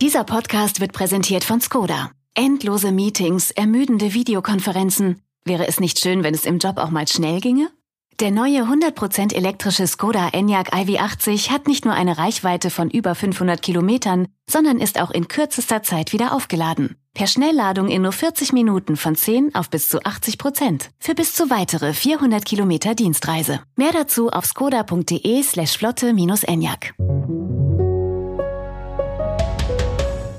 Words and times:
Dieser 0.00 0.24
Podcast 0.24 0.80
wird 0.80 0.92
präsentiert 0.92 1.44
von 1.44 1.60
Skoda. 1.60 2.10
Endlose 2.34 2.92
Meetings, 2.92 3.50
ermüdende 3.50 4.14
Videokonferenzen. 4.14 5.22
Wäre 5.44 5.66
es 5.66 5.80
nicht 5.80 5.98
schön, 5.98 6.22
wenn 6.22 6.34
es 6.34 6.44
im 6.44 6.58
Job 6.58 6.78
auch 6.78 6.90
mal 6.90 7.08
schnell 7.08 7.40
ginge? 7.40 7.70
Der 8.20 8.30
neue 8.30 8.62
100% 8.62 9.34
elektrische 9.34 9.86
Skoda 9.86 10.28
Enyaq 10.28 10.72
iV80 10.72 11.50
hat 11.50 11.66
nicht 11.66 11.84
nur 11.84 11.94
eine 11.94 12.16
Reichweite 12.16 12.70
von 12.70 12.90
über 12.90 13.14
500 13.14 13.60
Kilometern, 13.60 14.28
sondern 14.48 14.78
ist 14.78 15.00
auch 15.00 15.10
in 15.10 15.26
kürzester 15.26 15.82
Zeit 15.82 16.12
wieder 16.12 16.32
aufgeladen. 16.32 16.96
Per 17.14 17.28
Schnellladung 17.28 17.90
in 17.90 18.02
nur 18.02 18.10
40 18.10 18.52
Minuten 18.52 18.96
von 18.96 19.14
10 19.14 19.54
auf 19.54 19.70
bis 19.70 19.88
zu 19.88 20.02
80 20.02 20.36
Prozent. 20.36 20.90
Für 20.98 21.14
bis 21.14 21.32
zu 21.32 21.48
weitere 21.48 21.92
400 21.92 22.44
Kilometer 22.44 22.96
Dienstreise. 22.96 23.60
Mehr 23.76 23.92
dazu 23.92 24.30
auf 24.30 24.44
skoda.de 24.44 25.42
slash 25.44 25.78
flotte-enyaq. 25.78 26.92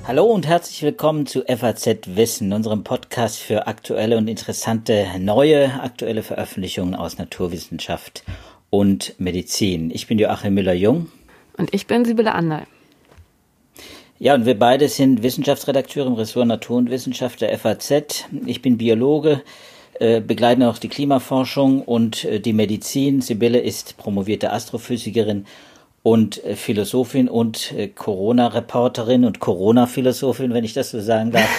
Hallo 0.05 0.26
und 0.26 0.45
herzlich 0.48 0.81
willkommen 0.81 1.26
zu 1.26 1.45
FAZ 1.48 2.08
Wissen, 2.08 2.52
unserem 2.52 2.84
Podcast 2.84 3.39
für 3.39 3.67
aktuelle 3.67 4.17
und 4.17 4.28
interessante 4.28 5.08
neue 5.17 5.81
aktuelle 5.81 6.23
Veröffentlichungen 6.23 6.94
aus 6.94 7.17
Naturwissenschaft 7.17 8.26
und 8.70 9.16
Medizin. 9.17 9.92
Ich 9.92 10.08
bin 10.08 10.20
Joachim 10.20 10.53
Müller-Jung. 10.53 11.09
Und 11.58 11.73
ich 11.73 11.88
bin 11.88 12.03
Sibylle 12.03 12.34
Anderl. 12.34 12.67
Ja, 14.18 14.34
und 14.34 14.46
wir 14.46 14.58
beide 14.58 14.88
sind 14.88 15.24
Wissenschaftsredakteure 15.24 16.08
im 16.08 16.14
Ressort 16.14 16.48
Natur 16.48 16.78
und 16.78 16.90
Wissenschaft 16.90 17.42
der 17.42 17.60
FAZ. 17.60 18.23
Ich 18.46 18.62
bin 18.62 18.78
Biologe, 18.78 19.42
äh, 20.00 20.22
begleite 20.22 20.70
auch 20.70 20.78
die 20.78 20.88
Klimaforschung 20.88 21.82
und 21.82 22.23
äh, 22.23 22.40
die 22.40 22.54
Medizin. 22.54 23.20
Sibylle 23.20 23.59
ist 23.59 23.98
promovierte 23.98 24.54
Astrophysikerin 24.54 25.46
und 26.02 26.42
äh, 26.46 26.56
Philosophin 26.56 27.28
und 27.28 27.76
Corona-Reporterin 27.96 29.26
und 29.26 29.42
Corona-Philosophin, 29.42 30.54
wenn 30.54 30.64
ich 30.64 30.72
das 30.72 30.92
so 30.92 31.02
sagen 31.02 31.32
darf. 31.32 31.50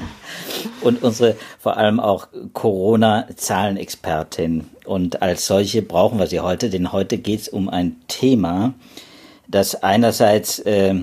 und 0.80 1.04
unsere 1.04 1.36
vor 1.60 1.76
allem 1.76 2.00
auch 2.00 2.26
Corona-Zahlenexpertin. 2.54 4.64
Und 4.84 5.22
als 5.22 5.46
solche 5.46 5.82
brauchen 5.82 6.18
wir 6.18 6.26
sie 6.26 6.40
heute, 6.40 6.70
denn 6.70 6.90
heute 6.90 7.18
geht 7.18 7.42
es 7.42 7.48
um 7.48 7.68
ein 7.68 7.94
Thema, 8.08 8.74
das 9.46 9.80
einerseits 9.80 10.58
äh, 10.58 10.96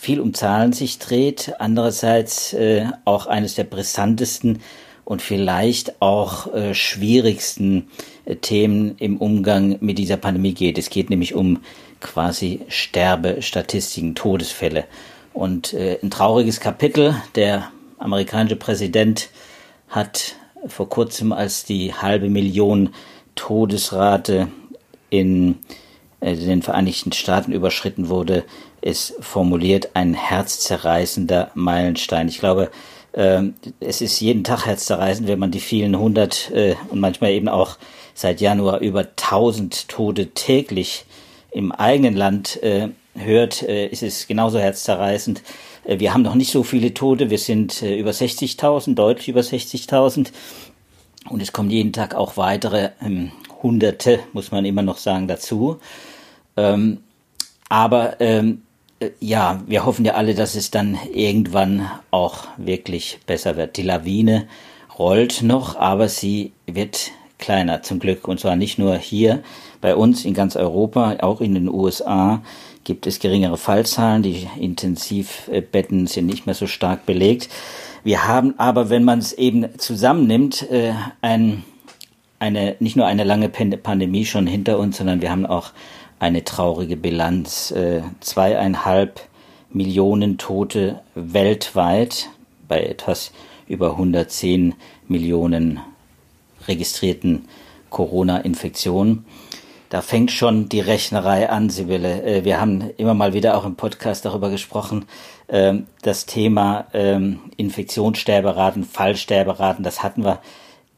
viel 0.00 0.20
um 0.20 0.32
Zahlen 0.32 0.72
sich 0.72 0.98
dreht, 0.98 1.52
andererseits 1.58 2.54
äh, 2.54 2.86
auch 3.04 3.26
eines 3.26 3.54
der 3.54 3.64
brisantesten 3.64 4.60
und 5.04 5.20
vielleicht 5.20 6.00
auch 6.00 6.54
äh, 6.54 6.72
schwierigsten 6.72 7.88
äh, 8.24 8.36
Themen 8.36 8.96
im 8.96 9.18
Umgang 9.18 9.76
mit 9.80 9.98
dieser 9.98 10.16
Pandemie 10.16 10.54
geht. 10.54 10.78
Es 10.78 10.88
geht 10.88 11.10
nämlich 11.10 11.34
um 11.34 11.58
quasi 12.00 12.60
Sterbestatistiken, 12.68 14.14
Todesfälle. 14.14 14.84
Und 15.34 15.74
äh, 15.74 15.98
ein 16.02 16.10
trauriges 16.10 16.60
Kapitel. 16.60 17.14
Der 17.34 17.70
amerikanische 17.98 18.56
Präsident 18.56 19.28
hat 19.90 20.34
vor 20.66 20.88
kurzem, 20.88 21.32
als 21.32 21.64
die 21.64 21.92
halbe 21.92 22.30
Million 22.30 22.94
Todesrate 23.34 24.48
in 25.10 25.58
äh, 26.20 26.36
den 26.36 26.62
Vereinigten 26.62 27.12
Staaten 27.12 27.52
überschritten 27.52 28.08
wurde, 28.08 28.44
ist 28.80 29.14
formuliert 29.20 29.90
ein 29.94 30.14
herzzerreißender 30.14 31.50
Meilenstein. 31.54 32.28
Ich 32.28 32.38
glaube, 32.38 32.70
ähm, 33.12 33.54
es 33.80 34.00
ist 34.00 34.20
jeden 34.20 34.44
Tag 34.44 34.66
herzzerreißend, 34.66 35.28
wenn 35.28 35.38
man 35.38 35.50
die 35.50 35.60
vielen 35.60 35.98
hundert 35.98 36.50
äh, 36.52 36.76
und 36.90 37.00
manchmal 37.00 37.32
eben 37.32 37.48
auch 37.48 37.76
seit 38.14 38.40
Januar 38.40 38.80
über 38.80 39.16
tausend 39.16 39.88
Tode 39.88 40.28
täglich 40.28 41.04
im 41.50 41.72
eigenen 41.72 42.14
Land 42.14 42.62
äh, 42.62 42.88
hört, 43.14 43.62
äh, 43.62 43.86
ist 43.86 44.02
es 44.02 44.28
genauso 44.28 44.58
herzzerreißend. 44.58 45.42
wir 45.84 46.14
haben 46.14 46.22
noch 46.22 46.34
nicht 46.34 46.52
so 46.52 46.62
viele 46.62 46.94
Tote, 46.94 47.30
wir 47.30 47.38
sind 47.38 47.82
über 47.82 48.10
60.000, 48.10 48.94
deutlich 48.94 49.28
über 49.28 49.40
60.000 49.40 50.28
und 51.28 51.42
es 51.42 51.52
kommen 51.52 51.70
jeden 51.70 51.92
Tag 51.92 52.14
auch 52.14 52.36
weitere 52.36 52.90
ähm, 53.02 53.32
Hunderte, 53.62 54.20
muss 54.32 54.52
man 54.52 54.64
immer 54.64 54.82
noch 54.82 54.98
sagen, 54.98 55.26
dazu. 55.26 55.78
Ähm, 56.56 56.98
aber 57.68 58.20
ja, 59.20 59.62
wir 59.66 59.86
hoffen 59.86 60.04
ja 60.04 60.14
alle, 60.14 60.34
dass 60.34 60.54
es 60.54 60.70
dann 60.70 60.98
irgendwann 61.12 61.90
auch 62.10 62.44
wirklich 62.56 63.18
besser 63.26 63.56
wird. 63.56 63.76
Die 63.76 63.82
Lawine 63.82 64.46
rollt 64.98 65.42
noch, 65.42 65.76
aber 65.76 66.08
sie 66.08 66.52
wird 66.66 67.10
kleiner 67.38 67.82
zum 67.82 67.98
Glück. 67.98 68.28
Und 68.28 68.40
zwar 68.40 68.56
nicht 68.56 68.78
nur 68.78 68.96
hier 68.96 69.42
bei 69.80 69.96
uns 69.96 70.24
in 70.24 70.34
ganz 70.34 70.56
Europa, 70.56 71.16
auch 71.20 71.40
in 71.40 71.54
den 71.54 71.68
USA 71.68 72.42
gibt 72.84 73.06
es 73.06 73.18
geringere 73.18 73.56
Fallzahlen. 73.56 74.22
Die 74.22 74.48
Intensivbetten 74.58 76.06
sind 76.06 76.26
nicht 76.26 76.46
mehr 76.46 76.54
so 76.54 76.66
stark 76.66 77.06
belegt. 77.06 77.48
Wir 78.04 78.26
haben 78.26 78.58
aber, 78.58 78.90
wenn 78.90 79.04
man 79.04 79.18
es 79.18 79.32
eben 79.32 79.78
zusammennimmt, 79.78 80.70
äh, 80.70 80.92
ein, 81.22 81.64
eine, 82.38 82.76
nicht 82.80 82.96
nur 82.96 83.06
eine 83.06 83.24
lange 83.24 83.48
Pandemie 83.48 84.24
schon 84.24 84.46
hinter 84.46 84.78
uns, 84.78 84.98
sondern 84.98 85.20
wir 85.20 85.30
haben 85.30 85.46
auch 85.46 85.72
eine 86.20 86.44
traurige 86.44 86.96
Bilanz. 86.96 87.72
Äh, 87.72 88.02
zweieinhalb 88.20 89.20
Millionen 89.72 90.38
Tote 90.38 91.00
weltweit 91.16 92.28
bei 92.68 92.82
etwas 92.82 93.32
über 93.66 93.92
110 93.92 94.74
Millionen 95.08 95.80
registrierten 96.68 97.48
Corona-Infektionen. 97.88 99.24
Da 99.88 100.02
fängt 100.02 100.30
schon 100.30 100.68
die 100.68 100.80
Rechnerei 100.80 101.50
an, 101.50 101.68
Sibylle. 101.68 102.22
Äh, 102.22 102.44
wir 102.44 102.60
haben 102.60 102.90
immer 102.96 103.14
mal 103.14 103.32
wieder 103.32 103.56
auch 103.56 103.64
im 103.64 103.74
Podcast 103.74 104.24
darüber 104.24 104.50
gesprochen, 104.50 105.06
ähm, 105.48 105.86
das 106.02 106.26
Thema 106.26 106.86
ähm, 106.92 107.40
Infektionssterberaten, 107.56 108.84
Fallsterberaten, 108.84 109.82
das 109.82 110.02
hatten 110.02 110.24
wir 110.24 110.40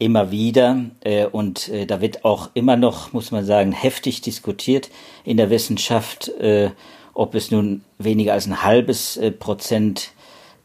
immer 0.03 0.31
wieder 0.31 0.85
äh, 1.01 1.25
und 1.25 1.69
äh, 1.69 1.85
da 1.85 2.01
wird 2.01 2.25
auch 2.25 2.49
immer 2.53 2.75
noch, 2.75 3.13
muss 3.13 3.31
man 3.31 3.45
sagen, 3.45 3.71
heftig 3.71 4.21
diskutiert 4.21 4.89
in 5.23 5.37
der 5.37 5.49
Wissenschaft, 5.49 6.27
äh, 6.39 6.71
ob 7.13 7.35
es 7.35 7.51
nun 7.51 7.83
weniger 7.99 8.33
als 8.33 8.45
ein 8.45 8.63
halbes 8.63 9.17
äh, 9.17 9.31
Prozent 9.31 10.11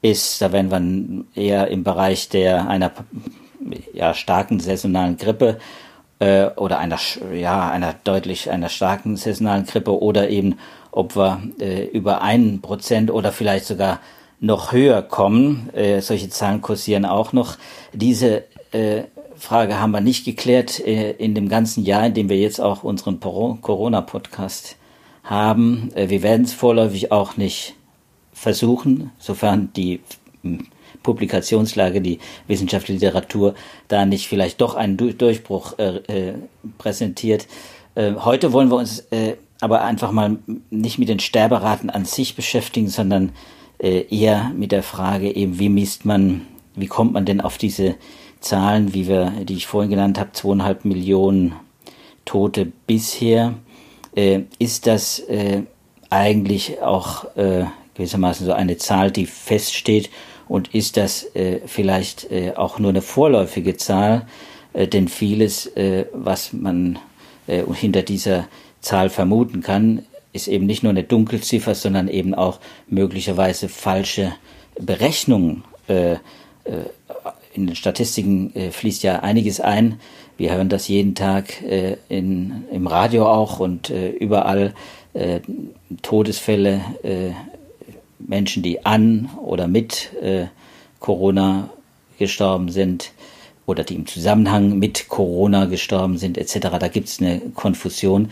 ist. 0.03 0.43
Da 0.43 0.53
wären 0.53 1.25
wir 1.35 1.43
eher 1.43 1.69
im 1.69 1.85
Bereich 1.85 2.29
der 2.29 2.69
einer 2.69 2.91
ja, 3.93 4.13
starken 4.15 4.59
saisonalen 4.59 5.17
Grippe 5.17 5.59
äh, 6.19 6.47
oder 6.57 6.79
einer 6.79 6.99
ja 7.33 7.71
einer 7.71 7.95
deutlich 8.05 8.51
einer 8.51 8.69
starken 8.69 9.17
saisonalen 9.17 9.67
Grippe 9.67 10.01
oder 10.01 10.31
eben 10.31 10.59
ob 10.91 11.17
wir 11.17 11.43
äh, 11.61 11.85
über 11.85 12.23
ein 12.23 12.61
Prozent 12.61 13.13
oder 13.13 13.31
vielleicht 13.31 13.67
sogar 13.67 14.01
noch 14.41 14.71
höher 14.71 15.03
kommen. 15.03 15.69
Solche 15.99 16.29
Zahlen 16.29 16.63
kursieren 16.63 17.05
auch 17.05 17.33
noch. 17.33 17.57
Diese 17.93 18.45
Frage 19.39 19.81
haben 19.81 19.93
wir 19.93 20.01
nicht 20.01 20.25
geklärt 20.25 20.81
äh, 20.81 21.13
in 21.13 21.35
dem 21.35 21.49
ganzen 21.49 21.85
Jahr, 21.85 22.07
in 22.07 22.15
dem 22.15 22.29
wir 22.29 22.39
jetzt 22.39 22.61
auch 22.61 22.83
unseren 22.83 23.21
Corona-Podcast 23.21 24.77
haben. 25.23 25.91
Äh, 25.95 26.09
wir 26.09 26.23
werden 26.23 26.45
es 26.45 26.53
vorläufig 26.53 27.13
auch 27.13 27.37
nicht 27.37 27.75
versuchen, 28.33 29.11
sofern 29.19 29.71
die 29.75 30.01
hm, 30.43 30.67
Publikationslage, 31.03 32.01
die 32.01 32.19
wissenschaftliche 32.49 33.07
Literatur 33.07 33.55
da 33.87 34.05
nicht 34.05 34.27
vielleicht 34.27 34.61
doch 34.61 34.75
einen 34.75 34.97
Durchbruch 34.97 35.79
äh, 35.79 36.33
präsentiert. 36.77 37.47
Heute 37.97 38.53
wollen 38.53 38.69
wir 38.69 38.77
uns 38.77 39.09
aber 39.61 39.83
einfach 39.83 40.13
mal 40.13 40.39
nicht 40.71 40.99
mit 40.99 41.09
den 41.09 41.19
Sterberaten 41.19 41.91
an 41.91 42.05
sich 42.05 42.37
beschäftigen, 42.37 42.89
sondern 42.89 43.33
eher 43.81 44.53
mit 44.57 44.71
der 44.71 44.85
Frage 44.85 45.35
eben, 45.35 45.59
wie 45.59 45.69
misst 45.69 46.05
man, 46.05 46.47
wie 46.77 46.87
kommt 46.87 47.13
man 47.13 47.25
denn 47.25 47.41
auf 47.41 47.59
diese 47.59 47.97
Zahlen, 48.41 48.95
wie 48.95 49.09
wir, 49.09 49.31
die 49.45 49.55
ich 49.55 49.67
vorhin 49.67 49.91
genannt 49.91 50.19
habe, 50.19 50.33
zweieinhalb 50.33 50.85
Millionen 50.85 51.55
Tote 52.25 52.71
bisher, 52.87 53.55
äh, 54.15 54.41
ist 54.59 54.87
das 54.87 55.19
äh, 55.21 55.63
eigentlich 56.11 56.81
auch 56.81 57.37
äh, 57.37 57.65
gewissermaßen 57.95 58.47
so 58.47 58.53
eine 58.53 58.77
Zahl, 58.77 59.11
die 59.11 59.27
feststeht? 59.27 60.11
Und 60.49 60.75
ist 60.75 60.97
das 60.97 61.25
äh, 61.35 61.61
vielleicht 61.67 62.31
äh, 62.31 62.55
auch 62.57 62.79
nur 62.79 62.91
eine 62.91 63.03
vorläufige 63.03 63.77
Zahl, 63.77 64.27
äh, 64.73 64.87
denn 64.87 65.09
vieles, 65.09 65.71
was 66.13 66.53
man 66.53 66.99
hinter 67.73 68.03
dieser 68.03 68.47
Zahl 68.83 69.09
vermuten 69.09 69.63
kann, 69.63 70.05
ist 70.35 70.49
eben 70.49 70.67
nicht 70.67 70.83
nur 70.83 70.91
eine 70.91 71.03
Dunkelziffer, 71.03 71.75
sondern 71.75 72.09
eben 72.09 72.35
auch 72.35 72.61
möglicherweise 72.89 73.71
falsche 73.71 74.35
Berechnungen 74.79 75.65
in 77.55 77.67
den 77.67 77.77
Statistiken 77.77 78.55
äh, 78.55 78.71
fließt 78.71 79.03
ja 79.03 79.21
einiges 79.21 79.61
ein. 79.61 80.01
Wir 80.37 80.53
hören 80.53 80.69
das 80.69 80.89
jeden 80.89 81.15
Tag 81.15 81.63
äh, 81.63 81.97
in, 82.09 82.65
im 82.71 82.87
Radio 82.87 83.27
auch 83.27 83.61
und 83.61 83.91
äh, 83.91 84.11
überall 84.11 84.75
äh, 85.15 85.41
Todesfälle, 86.03 86.81
äh, 87.03 87.31
Menschen, 88.21 88.63
die 88.63 88.85
an 88.85 89.31
oder 89.43 89.67
mit 89.67 90.13
äh, 90.23 90.47
Corona 91.01 91.71
gestorben 92.19 92.69
sind 92.69 93.13
oder 93.67 93.85
die 93.85 93.95
im 93.95 94.07
Zusammenhang 94.07 94.79
mit 94.79 95.09
Corona 95.09 95.65
gestorben 95.65 96.19
sind 96.19 96.39
etc. 96.39 96.69
Da 96.79 96.89
gibt 96.89 97.09
es 97.09 97.21
eine 97.21 97.41
Konfusion. 97.55 98.31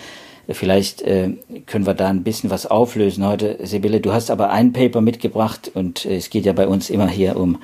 Vielleicht 0.48 1.02
können 1.02 1.86
wir 1.86 1.94
da 1.94 2.08
ein 2.08 2.22
bisschen 2.22 2.50
was 2.50 2.66
auflösen 2.66 3.26
heute. 3.26 3.58
Sibylle, 3.64 4.00
du 4.00 4.12
hast 4.12 4.30
aber 4.30 4.50
ein 4.50 4.72
Paper 4.72 5.00
mitgebracht 5.00 5.72
und 5.74 6.04
es 6.04 6.30
geht 6.30 6.46
ja 6.46 6.52
bei 6.52 6.68
uns 6.68 6.88
immer 6.88 7.08
hier 7.08 7.36
um, 7.36 7.58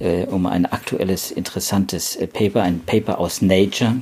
äh, 0.00 0.26
um 0.26 0.46
ein 0.46 0.66
aktuelles, 0.66 1.30
interessantes 1.30 2.16
äh, 2.16 2.26
Paper, 2.26 2.62
ein 2.62 2.80
Paper 2.80 3.18
aus 3.18 3.42
Nature, 3.42 3.96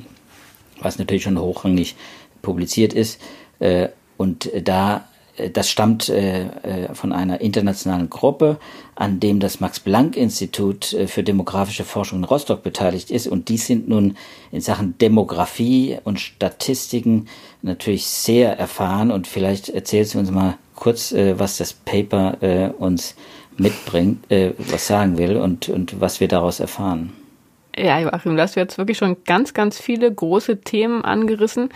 was 0.80 0.98
natürlich 0.98 1.24
schon 1.24 1.38
hochrangig 1.38 1.96
publiziert 2.40 2.94
ist. 2.94 3.20
Äh, 3.58 3.88
und 4.16 4.50
da 4.64 5.04
das 5.52 5.70
stammt 5.70 6.08
äh, 6.08 6.42
äh, 6.42 6.94
von 6.94 7.12
einer 7.12 7.40
internationalen 7.40 8.10
Gruppe, 8.10 8.58
an 8.94 9.20
dem 9.20 9.40
das 9.40 9.60
Max-Planck-Institut 9.60 10.92
äh, 10.92 11.06
für 11.06 11.22
demografische 11.22 11.84
Forschung 11.84 12.18
in 12.18 12.24
Rostock 12.24 12.62
beteiligt 12.62 13.10
ist. 13.10 13.26
Und 13.28 13.48
die 13.48 13.56
sind 13.56 13.88
nun 13.88 14.16
in 14.50 14.60
Sachen 14.60 14.98
Demografie 14.98 15.98
und 16.04 16.18
Statistiken 16.18 17.28
natürlich 17.62 18.06
sehr 18.06 18.58
erfahren. 18.58 19.10
Und 19.10 19.26
vielleicht 19.26 19.68
erzählst 19.68 20.14
du 20.14 20.18
uns 20.18 20.30
mal 20.30 20.58
kurz, 20.74 21.12
äh, 21.12 21.38
was 21.38 21.56
das 21.58 21.72
Paper 21.72 22.42
äh, 22.42 22.70
uns 22.70 23.14
mitbringt, 23.58 24.30
äh, 24.30 24.52
was 24.58 24.86
sagen 24.86 25.18
will 25.18 25.36
und, 25.36 25.68
und 25.68 26.00
was 26.00 26.20
wir 26.20 26.28
daraus 26.28 26.60
erfahren. 26.60 27.12
Ja, 27.76 28.00
Joachim, 28.00 28.36
du 28.36 28.42
hast 28.42 28.56
jetzt 28.56 28.78
wirklich 28.78 28.98
schon 28.98 29.16
ganz, 29.24 29.54
ganz 29.54 29.80
viele 29.80 30.12
große 30.12 30.60
Themen 30.60 31.04
angerissen 31.04 31.70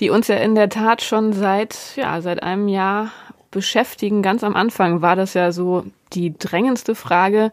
die 0.00 0.10
uns 0.10 0.28
ja 0.28 0.36
in 0.36 0.54
der 0.54 0.68
Tat 0.68 1.02
schon 1.02 1.32
seit, 1.32 1.76
ja, 1.96 2.20
seit 2.20 2.42
einem 2.42 2.68
Jahr 2.68 3.10
beschäftigen. 3.50 4.22
Ganz 4.22 4.44
am 4.44 4.54
Anfang 4.54 5.02
war 5.02 5.16
das 5.16 5.34
ja 5.34 5.52
so 5.52 5.84
die 6.12 6.36
drängendste 6.36 6.94
Frage, 6.94 7.50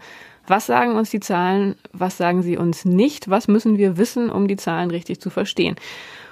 was 0.47 0.67
sagen 0.67 0.95
uns 0.95 1.09
die 1.09 1.19
Zahlen, 1.19 1.75
was 1.91 2.17
sagen 2.17 2.43
sie 2.43 2.57
uns 2.57 2.85
nicht, 2.85 3.29
was 3.29 3.47
müssen 3.47 3.77
wir 3.77 3.97
wissen, 3.97 4.29
um 4.29 4.47
die 4.47 4.57
Zahlen 4.57 4.91
richtig 4.91 5.19
zu 5.19 5.29
verstehen. 5.29 5.75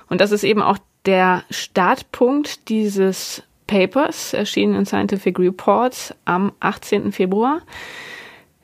Und 0.07 0.21
das 0.21 0.31
ist 0.31 0.43
eben 0.43 0.61
auch 0.61 0.77
der 1.05 1.43
Startpunkt 1.49 2.69
dieses 2.69 3.43
Papers, 3.73 4.35
erschienen 4.35 4.75
in 4.75 4.85
Scientific 4.85 5.39
Reports 5.39 6.13
am 6.25 6.51
18. 6.59 7.11
Februar, 7.11 7.61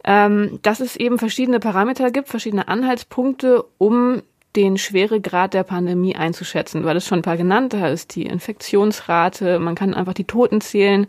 ähm, 0.04 0.60
dass 0.62 0.82
es 0.82 0.96
eben 0.96 1.18
verschiedene 1.18 1.60
Parameter 1.60 2.12
gibt, 2.12 2.30
verschiedene 2.30 2.68
Anhaltspunkte, 2.68 3.66
um 3.80 4.22
den 4.56 4.78
Schweregrad 4.78 5.56
der 5.56 5.64
Pandemie 5.64 6.16
einzuschätzen. 6.16 6.84
Du 6.84 6.90
hattest 6.90 7.08
schon 7.08 7.20
ein 7.20 7.24
paar 7.24 7.38
genannt, 7.38 7.74
da 7.74 7.88
ist 7.88 8.14
die 8.16 8.28
Infektionsrate, 8.28 9.58
man 9.58 9.74
kann 9.74 9.96
einfach 9.96 10.14
die 10.14 10.26
Toten 10.26 10.62
zählen, 10.62 11.08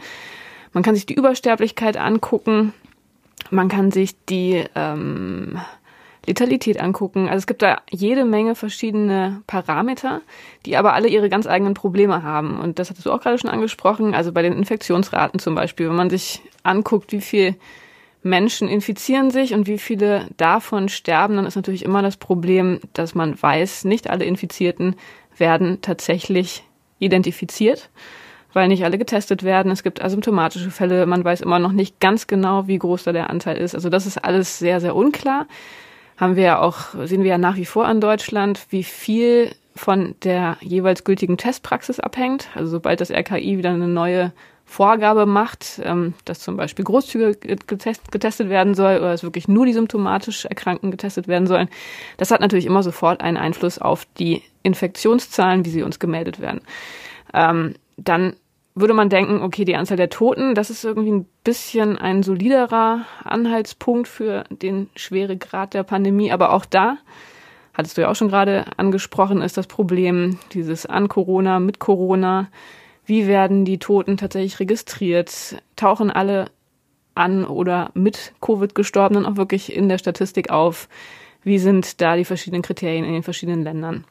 man 0.73 0.83
kann 0.83 0.95
sich 0.95 1.05
die 1.05 1.15
Übersterblichkeit 1.15 1.99
angucken, 1.99 2.73
man 3.51 3.69
kann 3.69 3.91
sich 3.91 4.15
die 4.25 4.65
ähm, 4.75 5.61
Letalität 6.27 6.81
angucken. 6.81 7.29
Also 7.29 7.39
es 7.39 7.47
gibt 7.47 7.63
da 7.63 7.79
jede 7.91 8.25
Menge 8.25 8.55
verschiedene 8.55 9.43
Parameter, 9.47 10.21
die 10.67 10.77
aber 10.77 10.93
alle 10.93 11.09
ihre 11.09 11.29
ganz 11.29 11.47
eigenen 11.47 11.75
Probleme 11.75 12.23
haben. 12.23 12.61
Und 12.61 12.79
das 12.79 12.91
hattest 12.91 13.07
du 13.07 13.13
auch 13.13 13.21
gerade 13.21 13.39
schon 13.39 13.51
angesprochen. 13.51 14.15
Also 14.15 14.33
bei 14.33 14.43
den 14.43 14.53
Infektionsraten 14.53 15.41
zum 15.41 15.55
Beispiel, 15.55 15.89
wenn 15.89 15.97
man 15.97 16.11
sich 16.11 16.43
anguckt, 16.63 17.13
wie 17.13 17.21
viel 17.21 17.57
Menschen 18.23 18.69
infizieren 18.69 19.31
sich 19.31 19.55
und 19.55 19.67
wie 19.67 19.79
viele 19.79 20.29
davon 20.37 20.89
sterben, 20.89 21.37
dann 21.37 21.47
ist 21.47 21.57
natürlich 21.57 21.85
immer 21.85 22.03
das 22.03 22.19
Problem, 22.19 22.81
dass 22.93 23.15
man 23.15 23.41
weiß, 23.41 23.85
nicht 23.85 24.11
alle 24.11 24.25
Infizierten 24.25 24.97
werden 25.39 25.81
tatsächlich 25.81 26.65
identifiziert, 26.99 27.89
weil 28.53 28.69
nicht 28.69 28.85
alle 28.85 28.99
getestet 28.99 29.43
werden. 29.43 29.73
Es 29.73 29.83
gibt 29.83 30.03
asymptomatische 30.03 30.71
Fälle. 30.71 31.07
Man 31.07 31.25
weiß 31.25 31.41
immer 31.41 31.59
noch 31.59 31.73
nicht 31.73 31.99
ganz 31.99 32.27
genau, 32.27 32.67
wie 32.67 32.79
groß 32.79 33.05
da 33.05 33.13
der 33.13 33.31
Anteil 33.31 33.57
ist. 33.57 33.75
Also 33.75 33.89
das 33.89 34.07
ist 34.07 34.19
alles 34.19 34.59
sehr, 34.59 34.81
sehr 34.81 34.95
unklar. 34.95 35.47
Haben 36.21 36.37
wir 36.37 36.43
ja 36.43 36.59
auch, 36.59 36.77
sehen 37.07 37.23
wir 37.23 37.31
ja 37.31 37.39
nach 37.39 37.57
wie 37.57 37.65
vor 37.65 37.87
an 37.87 38.03
Deutschland, 38.03 38.67
wie 38.69 38.85
viel 38.85 39.53
von 39.75 40.15
der 40.23 40.59
jeweils 40.61 41.05
gültigen 41.05 41.39
Testpraxis 41.39 41.99
abhängt. 41.99 42.49
Also 42.55 42.73
sobald 42.73 43.01
das 43.01 43.11
RKI 43.11 43.57
wieder 43.57 43.71
eine 43.71 43.89
neue 43.89 44.33
Vorgabe 44.67 45.25
macht, 45.25 45.81
ähm, 45.83 46.13
dass 46.27 46.41
zum 46.41 46.59
Beispiel 46.59 46.85
Großzüge 46.85 47.37
getestet 47.37 48.51
werden 48.51 48.75
soll 48.75 48.99
oder 48.99 49.15
es 49.15 49.23
wirklich 49.23 49.49
nur 49.49 49.65
die 49.65 49.73
symptomatisch 49.73 50.45
Erkrankten 50.45 50.91
getestet 50.91 51.27
werden 51.27 51.47
sollen. 51.47 51.71
Das 52.19 52.31
hat 52.31 52.43
natürlich 52.43 52.67
immer 52.67 52.83
sofort 52.83 53.23
einen 53.23 53.39
Einfluss 53.39 53.79
auf 53.79 54.05
die 54.19 54.43
Infektionszahlen, 54.63 55.65
wie 55.65 55.71
sie 55.71 55.83
uns 55.83 55.99
gemeldet 55.99 56.39
werden. 56.39 56.61
Ähm, 57.33 57.77
dann 57.97 58.37
würde 58.81 58.95
man 58.95 59.09
denken, 59.09 59.43
okay, 59.43 59.65
die 59.65 59.77
Anzahl 59.77 59.97
der 59.97 60.11
Toten, 60.11 60.55
das 60.55 60.71
ist 60.71 60.85
irgendwie 60.85 61.13
ein 61.13 61.27
bisschen 61.45 61.99
ein 61.99 62.23
soliderer 62.23 63.05
Anhaltspunkt 63.25 64.09
für 64.09 64.45
den 64.51 64.89
Schweregrad 64.97 65.75
der 65.75 65.83
Pandemie. 65.83 66.33
Aber 66.33 66.53
auch 66.53 66.65
da, 66.65 66.99
hattest 67.75 67.97
du 67.97 68.03
ja 68.03 68.11
auch 68.11 68.17
schon 68.17 68.29
gerade 68.29 68.65
angesprochen, 68.77 69.43
ist 69.43 69.57
das 69.57 69.67
Problem 69.67 70.39
dieses 70.53 70.87
an 70.87 71.09
Corona, 71.09 71.61
mit 71.61 71.79
Corona, 71.79 72.49
wie 73.05 73.27
werden 73.27 73.65
die 73.65 73.79
Toten 73.79 74.17
tatsächlich 74.17 74.61
registriert? 74.61 75.57
Tauchen 75.75 76.11
alle 76.11 76.47
an 77.15 77.45
oder 77.45 77.91
mit 77.95 78.33
Covid 78.41 78.75
gestorbenen 78.75 79.27
auch 79.27 79.37
wirklich 79.37 79.75
in 79.75 79.89
der 79.89 79.99
Statistik 79.99 80.51
auf? 80.51 80.89
Wie 81.43 81.59
sind 81.59 82.01
da 82.01 82.17
die 82.17 82.25
verschiedenen 82.25 82.63
Kriterien 82.63 83.05
in 83.05 83.13
den 83.13 83.23
verschiedenen 83.23 83.63
Ländern? 83.63 84.05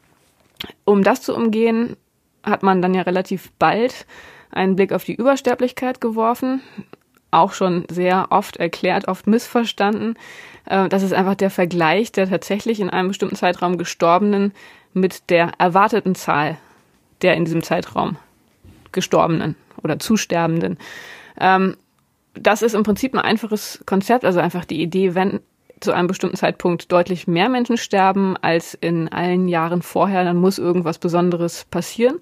Um 0.83 1.03
das 1.03 1.21
zu 1.21 1.33
umgehen, 1.33 1.95
hat 2.43 2.63
man 2.63 2.81
dann 2.81 2.93
ja 2.93 3.03
relativ 3.03 3.51
bald 3.59 4.05
einen 4.51 4.75
Blick 4.75 4.93
auf 4.93 5.03
die 5.03 5.15
Übersterblichkeit 5.15 6.01
geworfen. 6.01 6.61
Auch 7.31 7.53
schon 7.53 7.85
sehr 7.89 8.27
oft 8.31 8.57
erklärt, 8.57 9.07
oft 9.07 9.27
missverstanden. 9.27 10.15
Äh, 10.65 10.89
das 10.89 11.03
ist 11.03 11.13
einfach 11.13 11.35
der 11.35 11.49
Vergleich 11.49 12.11
der 12.11 12.29
tatsächlich 12.29 12.79
in 12.79 12.89
einem 12.89 13.09
bestimmten 13.09 13.35
Zeitraum 13.35 13.77
Gestorbenen 13.77 14.53
mit 14.93 15.29
der 15.29 15.51
erwarteten 15.57 16.15
Zahl 16.15 16.57
der 17.21 17.35
in 17.35 17.45
diesem 17.45 17.63
Zeitraum 17.63 18.17
Gestorbenen 18.91 19.55
oder 19.83 19.99
Zusterbenden. 19.99 20.77
Ähm, 21.39 21.75
das 22.33 22.61
ist 22.61 22.73
im 22.73 22.83
Prinzip 22.83 23.13
ein 23.13 23.19
einfaches 23.19 23.83
Konzept, 23.85 24.25
also 24.25 24.39
einfach 24.39 24.65
die 24.65 24.81
Idee, 24.81 25.15
wenn 25.15 25.41
zu 25.79 25.91
einem 25.93 26.07
bestimmten 26.07 26.35
Zeitpunkt 26.35 26.91
deutlich 26.91 27.27
mehr 27.27 27.49
Menschen 27.49 27.77
sterben 27.77 28.35
als 28.37 28.73
in 28.73 29.09
allen 29.09 29.47
Jahren 29.47 29.81
vorher, 29.81 30.23
dann 30.23 30.37
muss 30.37 30.57
irgendwas 30.57 30.97
Besonderes 30.97 31.65
passieren. 31.71 32.19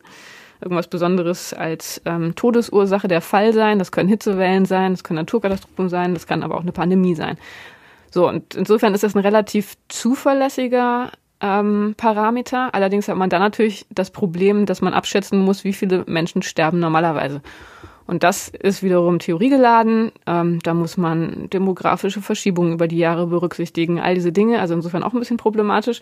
Irgendwas 0.61 0.87
Besonderes 0.87 1.53
als 1.53 2.01
ähm, 2.05 2.35
Todesursache 2.35 3.07
der 3.07 3.21
Fall 3.21 3.53
sein. 3.53 3.79
Das 3.79 3.91
können 3.91 4.09
Hitzewellen 4.09 4.65
sein, 4.65 4.93
das 4.93 5.03
können 5.03 5.17
Naturkatastrophen 5.17 5.89
sein, 5.89 6.13
das 6.13 6.27
kann 6.27 6.43
aber 6.43 6.55
auch 6.55 6.61
eine 6.61 6.71
Pandemie 6.71 7.15
sein. 7.15 7.37
So, 8.09 8.27
und 8.27 8.55
insofern 8.55 8.93
ist 8.93 9.03
das 9.03 9.15
ein 9.15 9.21
relativ 9.21 9.75
zuverlässiger 9.89 11.11
ähm, 11.41 11.93
Parameter. 11.97 12.73
Allerdings 12.73 13.07
hat 13.07 13.17
man 13.17 13.29
dann 13.29 13.41
natürlich 13.41 13.85
das 13.89 14.11
Problem, 14.11 14.65
dass 14.65 14.81
man 14.81 14.93
abschätzen 14.93 15.39
muss, 15.39 15.63
wie 15.63 15.73
viele 15.73 16.03
Menschen 16.07 16.41
sterben 16.41 16.79
normalerweise. 16.79 17.41
Und 18.07 18.23
das 18.23 18.47
ist 18.47 18.83
wiederum 18.83 19.19
theoriegeladen. 19.19 20.11
Ähm, 20.25 20.59
da 20.63 20.73
muss 20.73 20.95
man 20.95 21.49
demografische 21.49 22.21
Verschiebungen 22.21 22.73
über 22.73 22.87
die 22.87 22.97
Jahre 22.97 23.27
berücksichtigen, 23.27 23.99
all 23.99 24.15
diese 24.15 24.31
Dinge. 24.31 24.61
Also 24.61 24.73
insofern 24.73 25.03
auch 25.03 25.13
ein 25.13 25.19
bisschen 25.19 25.37
problematisch. 25.37 25.99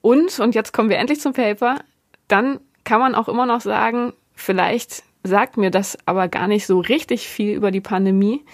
Und, 0.00 0.40
und 0.40 0.54
jetzt 0.54 0.72
kommen 0.72 0.88
wir 0.88 0.96
endlich 0.96 1.20
zum 1.20 1.34
Paper, 1.34 1.76
dann 2.28 2.60
kann 2.88 3.00
man 3.00 3.14
auch 3.14 3.28
immer 3.28 3.44
noch 3.44 3.60
sagen, 3.60 4.14
vielleicht 4.34 5.02
sagt 5.22 5.58
mir 5.58 5.70
das 5.70 5.98
aber 6.06 6.26
gar 6.26 6.48
nicht 6.48 6.66
so 6.66 6.80
richtig 6.80 7.28
viel 7.28 7.54
über 7.54 7.70
die 7.70 7.82
Pandemie. 7.82 8.46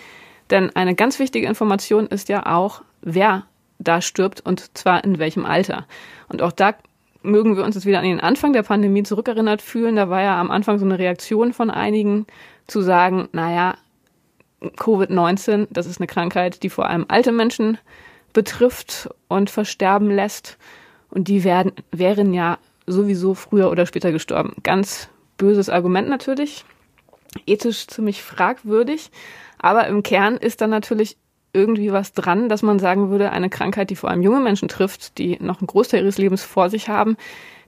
Denn 0.50 0.74
eine 0.74 0.96
ganz 0.96 1.20
wichtige 1.20 1.46
Information 1.46 2.08
ist 2.08 2.28
ja 2.28 2.44
auch, 2.44 2.82
wer 3.00 3.46
da 3.78 4.00
stirbt 4.00 4.40
und 4.40 4.76
zwar 4.76 5.04
in 5.04 5.20
welchem 5.20 5.46
Alter. 5.46 5.86
Und 6.28 6.42
auch 6.42 6.50
da 6.50 6.74
mögen 7.22 7.56
wir 7.56 7.62
uns 7.62 7.76
jetzt 7.76 7.86
wieder 7.86 8.00
an 8.00 8.06
den 8.06 8.18
Anfang 8.18 8.52
der 8.52 8.64
Pandemie 8.64 9.04
zurückerinnert 9.04 9.62
fühlen. 9.62 9.94
Da 9.94 10.10
war 10.10 10.20
ja 10.20 10.40
am 10.40 10.50
Anfang 10.50 10.80
so 10.80 10.84
eine 10.84 10.98
Reaktion 10.98 11.52
von 11.52 11.70
einigen 11.70 12.26
zu 12.66 12.82
sagen, 12.82 13.28
naja, 13.30 13.76
Covid-19, 14.62 15.68
das 15.70 15.86
ist 15.86 16.00
eine 16.00 16.08
Krankheit, 16.08 16.64
die 16.64 16.70
vor 16.70 16.86
allem 16.88 17.04
alte 17.06 17.30
Menschen 17.30 17.78
betrifft 18.32 19.08
und 19.28 19.48
versterben 19.48 20.10
lässt. 20.10 20.58
Und 21.08 21.28
die 21.28 21.44
werden, 21.44 21.70
wären 21.92 22.34
ja 22.34 22.58
sowieso 22.86 23.34
früher 23.34 23.70
oder 23.70 23.86
später 23.86 24.12
gestorben. 24.12 24.54
Ganz 24.62 25.08
böses 25.36 25.68
Argument 25.68 26.08
natürlich, 26.08 26.64
ethisch 27.46 27.86
ziemlich 27.86 28.22
fragwürdig. 28.22 29.10
Aber 29.58 29.86
im 29.86 30.02
Kern 30.02 30.36
ist 30.36 30.60
dann 30.60 30.70
natürlich 30.70 31.16
irgendwie 31.52 31.92
was 31.92 32.12
dran, 32.12 32.48
dass 32.48 32.62
man 32.62 32.78
sagen 32.78 33.10
würde, 33.10 33.30
eine 33.30 33.48
Krankheit, 33.48 33.90
die 33.90 33.96
vor 33.96 34.10
allem 34.10 34.22
junge 34.22 34.40
Menschen 34.40 34.68
trifft, 34.68 35.18
die 35.18 35.38
noch 35.40 35.60
einen 35.60 35.68
Großteil 35.68 36.02
ihres 36.02 36.18
Lebens 36.18 36.42
vor 36.42 36.68
sich 36.68 36.88
haben, 36.88 37.16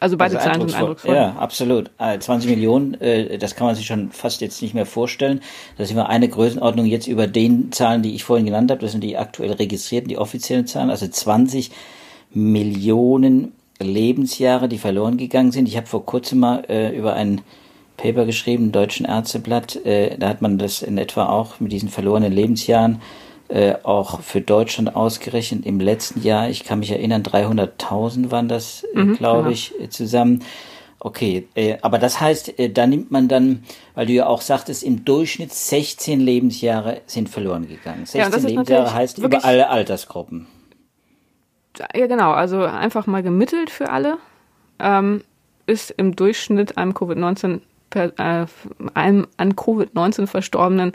Also 0.00 0.16
beide 0.16 0.38
also 0.38 0.48
Zahlen 0.48 0.68
sind 0.68 0.78
eindrucksvoll. 0.78 1.14
Ja, 1.14 1.32
absolut. 1.32 1.90
20 1.98 2.48
äh, 2.48 2.54
Millionen, 2.54 2.94
äh, 3.00 3.36
das 3.36 3.56
kann 3.56 3.66
man 3.66 3.74
sich 3.74 3.86
schon 3.86 4.10
fast 4.12 4.40
jetzt 4.40 4.62
nicht 4.62 4.74
mehr 4.74 4.86
vorstellen. 4.86 5.40
Das 5.76 5.88
ist 5.88 5.92
immer 5.92 6.08
eine 6.08 6.28
Größenordnung 6.28 6.86
jetzt 6.86 7.08
über 7.08 7.26
den 7.26 7.72
Zahlen, 7.72 8.02
die 8.02 8.14
ich 8.14 8.24
vorhin 8.24 8.46
genannt 8.46 8.70
habe. 8.70 8.80
Das 8.80 8.92
sind 8.92 9.02
die 9.02 9.16
aktuell 9.16 9.52
registrierten, 9.52 10.08
die 10.08 10.18
offiziellen 10.18 10.66
Zahlen. 10.66 10.90
Also 10.90 11.08
20 11.08 11.70
Millionen 12.32 13.52
Lebensjahre, 13.80 14.68
die 14.68 14.78
verloren 14.78 15.16
gegangen 15.16 15.52
sind. 15.52 15.68
Ich 15.68 15.76
habe 15.76 15.86
vor 15.86 16.06
kurzem 16.06 16.40
mal 16.40 16.64
äh, 16.68 16.96
über 16.96 17.14
ein 17.14 17.40
Paper 17.98 18.24
geschrieben, 18.24 18.66
im 18.66 18.72
Deutschen 18.72 19.04
Ärzteblatt. 19.04 19.76
Äh, 19.84 20.16
da 20.16 20.30
hat 20.30 20.40
man 20.40 20.56
das 20.56 20.80
in 20.80 20.96
etwa 20.96 21.26
auch 21.26 21.60
mit 21.60 21.72
diesen 21.72 21.90
verlorenen 21.90 22.32
Lebensjahren 22.32 23.02
äh, 23.48 23.74
auch 23.82 24.20
für 24.20 24.40
Deutschland 24.40 24.96
ausgerechnet 24.96 25.66
im 25.66 25.80
letzten 25.80 26.22
Jahr. 26.22 26.48
Ich 26.48 26.64
kann 26.64 26.78
mich 26.78 26.90
erinnern, 26.90 27.22
300.000 27.22 28.30
waren 28.30 28.48
das, 28.48 28.84
äh, 28.94 28.98
mhm, 28.98 29.16
glaube 29.16 29.38
genau. 29.40 29.50
ich, 29.50 29.78
äh, 29.80 29.88
zusammen. 29.90 30.44
Okay, 31.00 31.46
äh, 31.54 31.78
aber 31.82 31.98
das 31.98 32.20
heißt, 32.20 32.58
äh, 32.58 32.70
da 32.70 32.86
nimmt 32.86 33.10
man 33.10 33.28
dann, 33.28 33.62
weil 33.94 34.06
du 34.06 34.12
ja 34.12 34.26
auch 34.26 34.40
sagtest, 34.40 34.82
im 34.82 35.04
Durchschnitt 35.04 35.52
16 35.52 36.20
Lebensjahre 36.20 37.02
sind 37.06 37.28
verloren 37.28 37.68
gegangen. 37.68 38.04
16 38.04 38.42
ja, 38.42 38.48
Lebensjahre 38.48 38.92
heißt 38.94 39.18
über 39.18 39.44
alle 39.44 39.70
Altersgruppen. 39.70 40.46
Ja, 41.94 42.06
genau, 42.06 42.32
also 42.32 42.64
einfach 42.64 43.06
mal 43.06 43.22
gemittelt 43.22 43.70
für 43.70 43.90
alle. 43.90 44.18
Ähm, 44.80 45.22
ist 45.66 45.90
im 45.96 46.16
Durchschnitt 46.16 46.76
einem 46.78 46.92
Covid-19 46.92 47.60
äh, 47.94 48.46
einem 48.94 49.26
an 49.36 49.54
Covid-19 49.54 50.26
Verstorbenen 50.26 50.92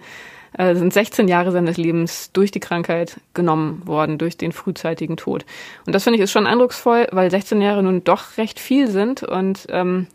äh, 0.57 0.75
sind 0.75 0.93
16 0.93 1.27
Jahre 1.27 1.51
seines 1.51 1.77
Lebens 1.77 2.31
durch 2.31 2.51
die 2.51 2.59
Krankheit 2.59 3.19
genommen 3.33 3.81
worden, 3.85 4.17
durch 4.17 4.37
den 4.37 4.51
frühzeitigen 4.51 5.17
Tod. 5.17 5.45
Und 5.85 5.93
das 5.93 6.03
finde 6.03 6.17
ich 6.17 6.23
ist 6.23 6.31
schon 6.31 6.47
eindrucksvoll, 6.47 7.07
weil 7.11 7.31
16 7.31 7.61
Jahre 7.61 7.83
nun 7.83 8.03
doch 8.03 8.37
recht 8.37 8.59
viel 8.59 8.87
sind 8.87 9.23
und 9.23 9.65
ähm, 9.69 10.07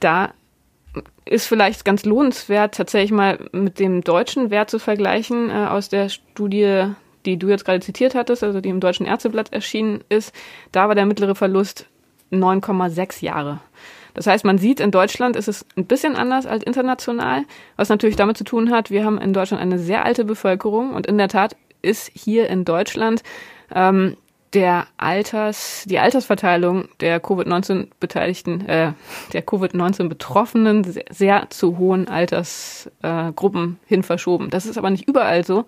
da 0.00 0.32
ist 1.24 1.46
vielleicht 1.46 1.84
ganz 1.84 2.04
lohnenswert, 2.04 2.74
tatsächlich 2.74 3.12
mal 3.12 3.38
mit 3.52 3.78
dem 3.78 4.02
deutschen 4.02 4.50
Wert 4.50 4.70
zu 4.70 4.78
vergleichen 4.78 5.50
äh, 5.50 5.66
aus 5.68 5.88
der 5.88 6.08
Studie, 6.08 6.86
die 7.24 7.36
du 7.36 7.48
jetzt 7.48 7.64
gerade 7.64 7.80
zitiert 7.80 8.14
hattest, 8.14 8.42
also 8.42 8.60
die 8.60 8.68
im 8.68 8.80
Deutschen 8.80 9.06
Ärzteblatt 9.06 9.52
erschienen 9.52 10.02
ist. 10.08 10.34
Da 10.72 10.88
war 10.88 10.94
der 10.94 11.06
mittlere 11.06 11.34
Verlust 11.34 11.86
9,6 12.32 13.24
Jahre. 13.24 13.60
Das 14.14 14.26
heißt, 14.26 14.44
man 14.44 14.58
sieht, 14.58 14.80
in 14.80 14.90
Deutschland 14.90 15.36
ist 15.36 15.48
es 15.48 15.64
ein 15.76 15.86
bisschen 15.86 16.16
anders 16.16 16.46
als 16.46 16.64
international, 16.64 17.44
was 17.76 17.88
natürlich 17.88 18.16
damit 18.16 18.36
zu 18.36 18.44
tun 18.44 18.70
hat, 18.70 18.90
wir 18.90 19.04
haben 19.04 19.18
in 19.18 19.32
Deutschland 19.32 19.62
eine 19.62 19.78
sehr 19.78 20.04
alte 20.04 20.24
Bevölkerung 20.24 20.92
und 20.94 21.06
in 21.06 21.18
der 21.18 21.28
Tat 21.28 21.56
ist 21.80 22.10
hier 22.14 22.48
in 22.48 22.64
Deutschland 22.64 23.22
ähm, 23.74 24.16
der 24.52 24.86
Alters, 24.98 25.84
die 25.88 25.98
Altersverteilung 25.98 26.88
der 27.00 27.20
Covid-19-Beteiligten, 27.20 28.68
äh, 28.68 28.92
der 29.32 29.42
Covid-19-Betroffenen 29.42 30.84
sehr, 30.84 31.04
sehr, 31.10 31.46
zu 31.50 31.78
hohen 31.78 32.06
Altersgruppen 32.08 33.78
äh, 33.82 33.88
hin 33.88 34.02
verschoben. 34.02 34.50
Das 34.50 34.66
ist 34.66 34.76
aber 34.76 34.90
nicht 34.90 35.08
überall 35.08 35.44
so. 35.44 35.64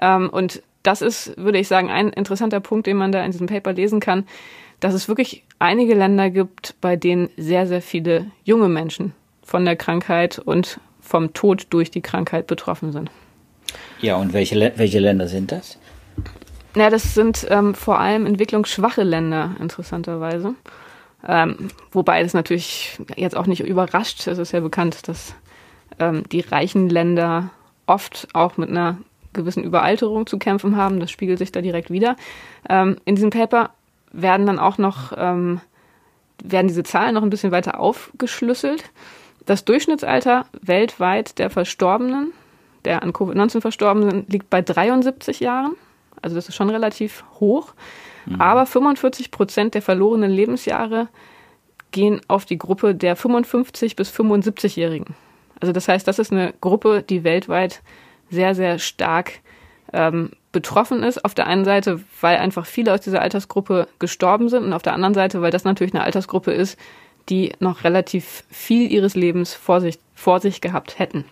Ähm, 0.00 0.28
und 0.28 0.62
das 0.82 1.02
ist, 1.02 1.36
würde 1.36 1.58
ich 1.58 1.68
sagen, 1.68 1.90
ein 1.90 2.10
interessanter 2.10 2.60
Punkt, 2.60 2.86
den 2.86 2.96
man 2.96 3.12
da 3.12 3.24
in 3.24 3.32
diesem 3.32 3.46
Paper 3.46 3.72
lesen 3.72 4.00
kann 4.00 4.26
dass 4.80 4.94
es 4.94 5.08
wirklich 5.08 5.44
einige 5.58 5.94
Länder 5.94 6.30
gibt, 6.30 6.74
bei 6.80 6.96
denen 6.96 7.30
sehr, 7.36 7.66
sehr 7.66 7.82
viele 7.82 8.26
junge 8.44 8.68
Menschen 8.68 9.12
von 9.42 9.64
der 9.64 9.76
Krankheit 9.76 10.38
und 10.38 10.80
vom 11.00 11.32
Tod 11.32 11.66
durch 11.70 11.90
die 11.90 12.00
Krankheit 12.00 12.46
betroffen 12.46 12.92
sind. 12.92 13.10
Ja, 14.00 14.16
und 14.16 14.32
welche, 14.32 14.72
welche 14.76 14.98
Länder 14.98 15.28
sind 15.28 15.52
das? 15.52 15.78
Ja, 16.76 16.88
das 16.88 17.14
sind 17.14 17.46
ähm, 17.50 17.74
vor 17.74 17.98
allem 17.98 18.26
entwicklungsschwache 18.26 19.02
Länder, 19.02 19.56
interessanterweise. 19.60 20.54
Ähm, 21.26 21.68
wobei 21.92 22.22
das 22.22 22.32
natürlich 22.32 22.98
jetzt 23.16 23.36
auch 23.36 23.46
nicht 23.46 23.60
überrascht. 23.60 24.26
Es 24.26 24.38
ist 24.38 24.52
ja 24.52 24.60
bekannt, 24.60 25.08
dass 25.08 25.34
ähm, 25.98 26.24
die 26.30 26.40
reichen 26.40 26.88
Länder 26.88 27.50
oft 27.86 28.28
auch 28.32 28.56
mit 28.56 28.70
einer 28.70 28.98
gewissen 29.32 29.64
Überalterung 29.64 30.26
zu 30.26 30.38
kämpfen 30.38 30.76
haben. 30.76 31.00
Das 31.00 31.10
spiegelt 31.10 31.38
sich 31.38 31.52
da 31.52 31.60
direkt 31.60 31.90
wieder. 31.90 32.16
Ähm, 32.68 32.96
in 33.04 33.16
diesem 33.16 33.30
Paper 33.30 33.70
werden 34.12 34.46
dann 34.46 34.58
auch 34.58 34.78
noch, 34.78 35.12
ähm, 35.16 35.60
werden 36.42 36.68
diese 36.68 36.82
Zahlen 36.82 37.14
noch 37.14 37.22
ein 37.22 37.30
bisschen 37.30 37.52
weiter 37.52 37.80
aufgeschlüsselt. 37.80 38.84
Das 39.46 39.64
Durchschnittsalter 39.64 40.46
weltweit 40.60 41.38
der 41.38 41.50
Verstorbenen, 41.50 42.32
der 42.84 43.02
an 43.02 43.12
Covid-19 43.12 43.60
Verstorbenen, 43.60 44.26
liegt 44.28 44.50
bei 44.50 44.62
73 44.62 45.40
Jahren. 45.40 45.76
Also 46.22 46.36
das 46.36 46.48
ist 46.48 46.54
schon 46.54 46.70
relativ 46.70 47.24
hoch. 47.40 47.74
Mhm. 48.26 48.40
Aber 48.40 48.66
45 48.66 49.30
Prozent 49.30 49.74
der 49.74 49.82
verlorenen 49.82 50.30
Lebensjahre 50.30 51.08
gehen 51.90 52.20
auf 52.28 52.44
die 52.44 52.58
Gruppe 52.58 52.94
der 52.94 53.16
55 53.16 53.96
bis 53.96 54.10
75-Jährigen. 54.12 55.14
Also 55.60 55.72
das 55.72 55.88
heißt, 55.88 56.06
das 56.06 56.18
ist 56.18 56.32
eine 56.32 56.54
Gruppe, 56.60 57.02
die 57.02 57.24
weltweit 57.24 57.82
sehr, 58.30 58.54
sehr 58.54 58.78
stark 58.78 59.40
ähm, 59.92 60.30
betroffen 60.52 61.02
ist. 61.02 61.24
Auf 61.24 61.34
der 61.34 61.46
einen 61.46 61.64
Seite, 61.64 62.00
weil 62.20 62.38
einfach 62.38 62.66
viele 62.66 62.92
aus 62.92 63.00
dieser 63.00 63.22
Altersgruppe 63.22 63.88
gestorben 63.98 64.48
sind 64.48 64.64
und 64.64 64.72
auf 64.72 64.82
der 64.82 64.94
anderen 64.94 65.14
Seite, 65.14 65.42
weil 65.42 65.50
das 65.50 65.64
natürlich 65.64 65.94
eine 65.94 66.04
Altersgruppe 66.04 66.52
ist, 66.52 66.78
die 67.28 67.52
noch 67.60 67.84
relativ 67.84 68.44
viel 68.50 68.90
ihres 68.90 69.14
Lebens 69.14 69.54
vor 69.54 69.80
sich, 69.80 69.98
vor 70.14 70.40
sich 70.40 70.60
gehabt 70.60 70.98
hätten. 70.98 71.24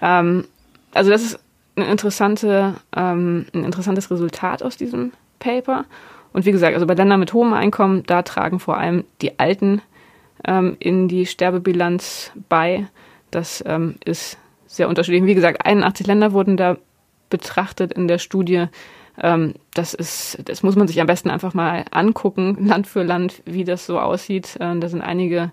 Ähm, 0.00 0.44
also 0.92 1.10
das 1.10 1.22
ist 1.22 1.38
eine 1.76 1.86
interessante, 1.86 2.74
ähm, 2.94 3.46
ein 3.54 3.64
interessantes 3.64 4.10
Resultat 4.10 4.62
aus 4.62 4.76
diesem 4.76 5.12
Paper. 5.38 5.84
Und 6.32 6.46
wie 6.46 6.52
gesagt, 6.52 6.74
also 6.74 6.86
bei 6.86 6.94
Ländern 6.94 7.20
mit 7.20 7.32
hohem 7.32 7.52
Einkommen, 7.52 8.02
da 8.06 8.22
tragen 8.22 8.60
vor 8.60 8.78
allem 8.78 9.04
die 9.20 9.38
Alten 9.38 9.82
ähm, 10.46 10.76
in 10.78 11.08
die 11.08 11.26
Sterbebilanz 11.26 12.32
bei. 12.48 12.88
Das 13.30 13.62
ähm, 13.66 13.96
ist 14.04 14.38
sehr 14.66 14.88
unterschiedlich. 14.88 15.24
Wie 15.24 15.34
gesagt, 15.34 15.64
81 15.64 16.06
Länder 16.06 16.32
wurden 16.32 16.56
da 16.56 16.76
betrachtet 17.30 17.92
in 17.92 18.08
der 18.08 18.18
Studie. 18.18 18.66
Ähm, 19.20 19.54
das 19.74 19.94
ist, 19.94 20.38
das 20.44 20.62
muss 20.62 20.76
man 20.76 20.88
sich 20.88 21.00
am 21.00 21.06
besten 21.06 21.30
einfach 21.30 21.54
mal 21.54 21.84
angucken, 21.90 22.56
Land 22.66 22.86
für 22.86 23.02
Land, 23.02 23.42
wie 23.44 23.64
das 23.64 23.86
so 23.86 23.98
aussieht. 23.98 24.56
Äh, 24.60 24.78
da 24.78 24.88
sind 24.88 25.00
einige 25.00 25.50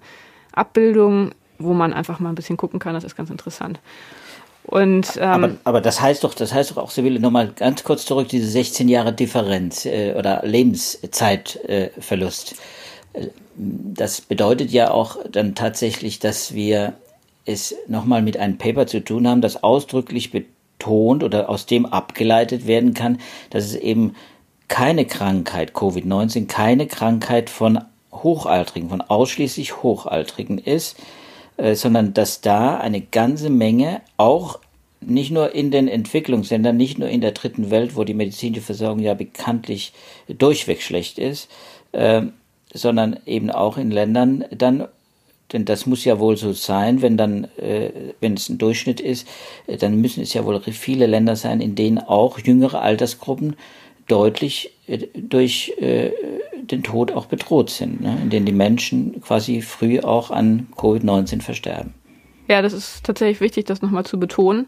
Abbildungen, 0.52 1.34
wo 1.60 1.74
man 1.74 1.94
einfach 1.94 2.20
mal 2.20 2.30
ein 2.30 2.36
bisschen 2.36 2.58
gucken 2.58 2.80
kann. 2.80 2.94
Das 2.94 3.04
ist 3.04 3.16
ganz 3.16 3.30
interessant. 3.30 3.80
Und, 4.66 5.18
ähm, 5.18 5.24
aber, 5.24 5.50
aber 5.66 5.82
das 5.82 6.00
heißt 6.00 6.24
doch, 6.24 6.34
das 6.34 6.54
heißt 6.54 6.72
doch 6.72 6.78
auch, 6.78 6.90
Sibylle, 6.90 7.20
nochmal 7.20 7.52
ganz 7.54 7.84
kurz 7.84 8.06
zurück, 8.06 8.30
diese 8.30 8.48
16 8.48 8.88
Jahre 8.88 9.12
Differenz 9.12 9.86
äh, 9.86 10.14
oder 10.18 10.42
Lebenszeitverlust. 10.46 12.56
Äh, 13.14 13.28
das 13.56 14.22
bedeutet 14.22 14.72
ja 14.72 14.90
auch 14.90 15.18
dann 15.30 15.54
tatsächlich, 15.54 16.20
dass 16.20 16.54
wir 16.54 16.94
es 17.46 17.76
nochmal 17.88 18.22
mit 18.22 18.38
einem 18.38 18.58
Paper 18.58 18.88
zu 18.88 19.04
tun 19.04 19.28
haben, 19.28 19.42
das 19.42 19.64
ausdrücklich 19.64 20.32
betont 20.84 21.24
oder 21.24 21.50
aus 21.50 21.66
dem 21.66 21.86
abgeleitet 21.86 22.68
werden 22.68 22.94
kann, 22.94 23.20
dass 23.50 23.66
es 23.66 23.76
eben 23.76 24.16
keine 24.68 25.06
Krankheit, 25.06 25.74
Covid-19, 25.74 26.48
keine 26.48 26.88
Krankheit 26.88 27.50
von 27.50 27.80
Hochaltrigen, 28.12 28.90
von 28.90 29.02
ausschließlich 29.02 29.84
Hochaltrigen 29.84 30.58
ist, 30.58 30.98
äh, 31.58 31.76
sondern 31.76 32.14
dass 32.14 32.42
da 32.42 32.78
eine 32.78 33.02
ganze 33.02 33.50
Menge 33.50 34.02
auch 34.18 34.60
nicht 35.02 35.32
nur 35.32 35.54
in 35.54 35.70
den 35.70 35.88
Entwicklungsländern, 35.88 36.78
nicht 36.78 36.98
nur 36.98 37.10
in 37.10 37.22
der 37.22 37.32
dritten 37.32 37.70
Welt, 37.72 37.96
wo 37.96 38.04
die 38.04 38.14
medizinische 38.14 38.62
Versorgung 38.62 39.00
ja 39.00 39.14
bekanntlich 39.14 39.94
durchweg 40.28 40.82
schlecht 40.82 41.20
ist, 41.20 41.50
äh, 41.92 42.24
sondern 42.74 43.20
eben 43.26 43.52
auch 43.52 43.78
in 43.78 43.92
Ländern 43.92 44.46
dann, 44.52 44.88
denn 45.52 45.66
das 45.66 45.86
muss 45.86 46.04
ja 46.06 46.20
wohl 46.20 46.38
so 46.38 46.54
sein, 46.54 47.02
wenn 47.02 47.18
dann, 47.18 47.46
äh, 47.58 47.92
wenn 48.20 48.34
es 48.34 48.50
ein 48.50 48.58
Durchschnitt 48.58 49.00
ist, 49.00 49.28
äh, 49.68 49.78
dann 49.78 50.02
müssen 50.02 50.24
es 50.24 50.34
ja 50.34 50.46
wohl 50.46 50.60
viele 50.62 51.06
Länder 51.06 51.36
sein, 51.36 51.62
in 51.62 51.76
denen 51.76 52.00
auch 52.00 52.40
jüngere 52.40 52.82
Altersgruppen 52.82 53.56
deutlich 54.08 54.72
äh, 54.88 55.08
durch 55.16 55.74
äh, 55.80 56.12
den 56.64 56.84
Tod 56.84 57.12
auch 57.12 57.26
bedroht 57.26 57.70
sind, 57.70 58.02
ne? 58.02 58.18
in 58.22 58.30
denen 58.30 58.46
die 58.46 58.52
Menschen 58.52 59.22
quasi 59.22 59.62
früh 59.62 60.00
auch 60.00 60.32
an 60.32 60.68
Covid-19 60.76 61.42
versterben. 61.42 61.94
Ja, 62.48 62.62
das 62.62 62.74
ist 62.74 63.04
tatsächlich 63.06 63.42
wichtig, 63.42 63.66
das 63.66 63.82
nochmal 63.82 64.06
zu 64.06 64.20
betonen. 64.20 64.68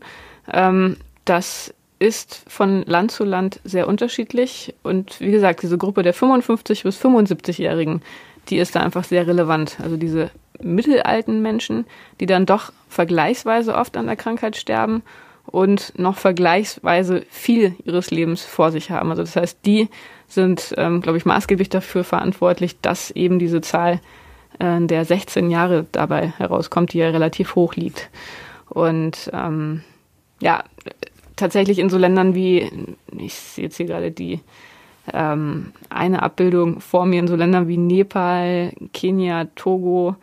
Ähm, 0.52 0.98
das 1.26 1.74
ist 2.00 2.44
von 2.48 2.84
Land 2.84 3.12
zu 3.12 3.24
Land 3.24 3.60
sehr 3.64 3.88
unterschiedlich. 3.88 4.74
Und 4.84 5.20
wie 5.20 5.32
gesagt, 5.32 5.64
diese 5.64 5.78
Gruppe 5.78 6.04
der 6.04 6.14
55 6.14 6.84
bis 6.84 7.00
75-Jährigen, 7.02 8.02
die 8.50 8.58
ist 8.58 8.76
da 8.76 8.82
einfach 8.82 9.04
sehr 9.04 9.28
relevant. 9.28 9.78
Also 9.82 9.98
diese 9.98 10.30
mittelalten 10.62 11.42
Menschen, 11.42 11.86
die 12.20 12.26
dann 12.26 12.46
doch 12.46 12.72
vergleichsweise 12.90 13.76
oft 13.76 13.98
an 13.98 14.08
der 14.08 14.16
Krankheit 14.16 14.56
sterben 14.56 15.04
und 15.46 15.94
noch 15.98 16.18
vergleichsweise 16.18 17.24
viel 17.30 17.76
ihres 17.84 18.12
Lebens 18.12 18.44
vor 18.44 18.72
sich 18.72 18.92
haben. 18.92 19.10
Also 19.10 19.24
das 19.24 19.36
heißt, 19.36 19.60
die 19.66 19.90
sind, 20.28 20.74
ähm, 20.78 21.02
glaube 21.02 21.18
ich, 21.18 21.26
maßgeblich 21.26 21.70
dafür 21.70 22.04
verantwortlich, 22.04 22.80
dass 22.82 23.12
eben 23.12 23.40
diese 23.40 23.62
Zahl 23.62 24.00
äh, 24.60 24.82
der 24.82 25.06
16 25.06 25.52
Jahre 25.52 25.86
dabei 25.92 26.34
herauskommt, 26.38 26.94
die 26.94 27.00
ja 27.00 27.10
relativ 27.10 27.56
hoch 27.56 27.76
liegt. 27.76 28.10
Und 28.70 29.30
ähm, 29.34 29.84
ja, 30.42 30.64
tatsächlich 31.36 31.80
in 31.80 31.90
so 31.90 31.98
Ländern 31.98 32.34
wie, 32.34 32.72
ich 33.18 33.36
sehe 33.36 33.66
jetzt 33.66 33.78
hier 33.78 33.86
gerade 33.86 34.12
die 34.12 34.40
ähm, 35.14 35.72
eine 35.90 36.24
Abbildung 36.24 36.80
vor 36.80 37.06
mir 37.06 37.20
in 37.20 37.28
so 37.28 37.36
Ländern 37.36 37.68
wie 37.68 37.78
Nepal, 37.78 38.74
Kenia, 38.94 39.46
Togo, 39.56 40.16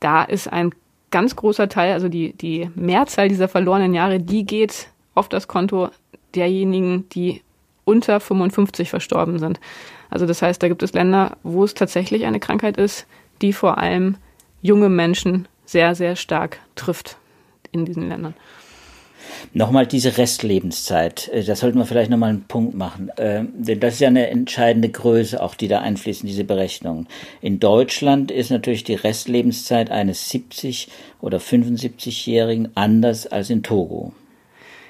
da 0.00 0.24
ist 0.24 0.52
ein 0.52 0.72
ganz 1.10 1.36
großer 1.36 1.68
Teil, 1.68 1.92
also 1.92 2.08
die, 2.08 2.32
die 2.32 2.70
Mehrzahl 2.74 3.28
dieser 3.28 3.48
verlorenen 3.48 3.94
Jahre, 3.94 4.18
die 4.18 4.44
geht 4.44 4.88
auf 5.14 5.28
das 5.28 5.46
Konto 5.46 5.90
derjenigen, 6.34 7.08
die 7.10 7.42
unter 7.84 8.20
55 8.20 8.90
verstorben 8.90 9.38
sind. 9.38 9.60
Also 10.10 10.26
das 10.26 10.42
heißt, 10.42 10.62
da 10.62 10.68
gibt 10.68 10.82
es 10.82 10.92
Länder, 10.92 11.36
wo 11.42 11.64
es 11.64 11.74
tatsächlich 11.74 12.24
eine 12.24 12.40
Krankheit 12.40 12.76
ist, 12.76 13.06
die 13.40 13.52
vor 13.52 13.78
allem 13.78 14.16
junge 14.60 14.88
Menschen 14.88 15.48
sehr, 15.64 15.94
sehr 15.94 16.16
stark 16.16 16.60
trifft 16.74 17.16
in 17.72 17.84
diesen 17.84 18.08
Ländern. 18.08 18.34
Nochmal 19.54 19.86
diese 19.86 20.16
Restlebenszeit, 20.18 21.28
äh, 21.28 21.44
das 21.44 21.60
sollten 21.60 21.78
wir 21.78 21.86
vielleicht 21.86 22.10
nochmal 22.10 22.30
einen 22.30 22.44
Punkt 22.44 22.74
machen, 22.74 23.10
äh, 23.16 23.44
denn 23.52 23.80
das 23.80 23.94
ist 23.94 24.00
ja 24.00 24.08
eine 24.08 24.28
entscheidende 24.28 24.88
Größe, 24.88 25.42
auch 25.42 25.54
die 25.54 25.68
da 25.68 25.80
einfließt 25.80 26.22
in 26.22 26.28
diese 26.28 26.44
Berechnungen. 26.44 27.08
In 27.40 27.60
Deutschland 27.60 28.30
ist 28.30 28.50
natürlich 28.50 28.84
die 28.84 28.94
Restlebenszeit 28.94 29.90
eines 29.90 30.30
70- 30.30 30.88
oder 31.20 31.38
75-Jährigen 31.38 32.70
anders 32.74 33.26
als 33.26 33.50
in 33.50 33.62
Togo. 33.62 34.12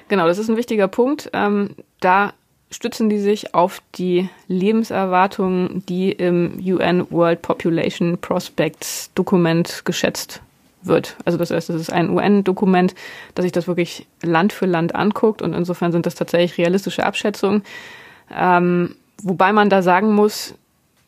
Genau, 0.07 0.27
das 0.27 0.37
ist 0.37 0.49
ein 0.49 0.57
wichtiger 0.57 0.87
Punkt. 0.87 1.29
Ähm, 1.33 1.75
da 1.99 2.33
stützen 2.71 3.09
die 3.09 3.19
sich 3.19 3.53
auf 3.53 3.81
die 3.95 4.29
Lebenserwartungen, 4.47 5.83
die 5.87 6.11
im 6.11 6.59
UN 6.59 7.09
World 7.11 7.41
Population 7.41 8.17
Prospects 8.17 9.11
Dokument 9.15 9.83
geschätzt 9.85 10.41
wird. 10.85 11.17
Also 11.25 11.37
das 11.37 11.51
heißt, 11.51 11.69
das 11.69 11.75
ist 11.75 11.91
ein 11.91 12.09
UN-Dokument, 12.09 12.95
das 13.35 13.43
sich 13.43 13.51
das 13.51 13.67
wirklich 13.67 14.07
Land 14.21 14.53
für 14.53 14.65
Land 14.65 14.95
anguckt 14.95 15.41
und 15.41 15.53
insofern 15.53 15.91
sind 15.91 16.05
das 16.05 16.15
tatsächlich 16.15 16.57
realistische 16.57 17.05
Abschätzungen. 17.05 17.63
Ähm, 18.31 18.95
wobei 19.21 19.53
man 19.53 19.69
da 19.69 19.81
sagen 19.81 20.13
muss, 20.13 20.55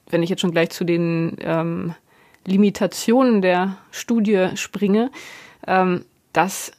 wenn 0.09 0.23
ich 0.23 0.29
jetzt 0.29 0.41
schon 0.41 0.51
gleich 0.51 0.69
zu 0.69 0.83
den 0.83 1.37
ähm, 1.41 1.95
Limitationen 2.45 3.41
der 3.41 3.77
Studie 3.91 4.49
springe, 4.55 5.11
ähm, 5.67 6.05
dass 6.33 6.71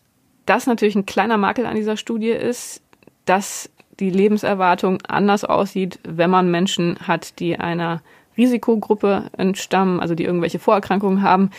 das 0.46 0.66
natürlich 0.66 0.94
ein 0.94 1.06
kleiner 1.06 1.36
Makel 1.36 1.66
an 1.66 1.76
dieser 1.76 1.96
Studie 1.96 2.30
ist, 2.30 2.82
dass 3.24 3.68
die 3.98 4.10
Lebenserwartung 4.10 4.98
anders 5.08 5.44
aussieht, 5.44 5.98
wenn 6.04 6.30
man 6.30 6.50
Menschen 6.50 6.98
hat, 7.00 7.40
die 7.40 7.58
einer 7.58 8.02
Risikogruppe 8.36 9.30
entstammen, 9.36 10.00
also 10.00 10.14
die 10.14 10.24
irgendwelche 10.24 10.58
Vorerkrankungen 10.58 11.22
haben. 11.22 11.50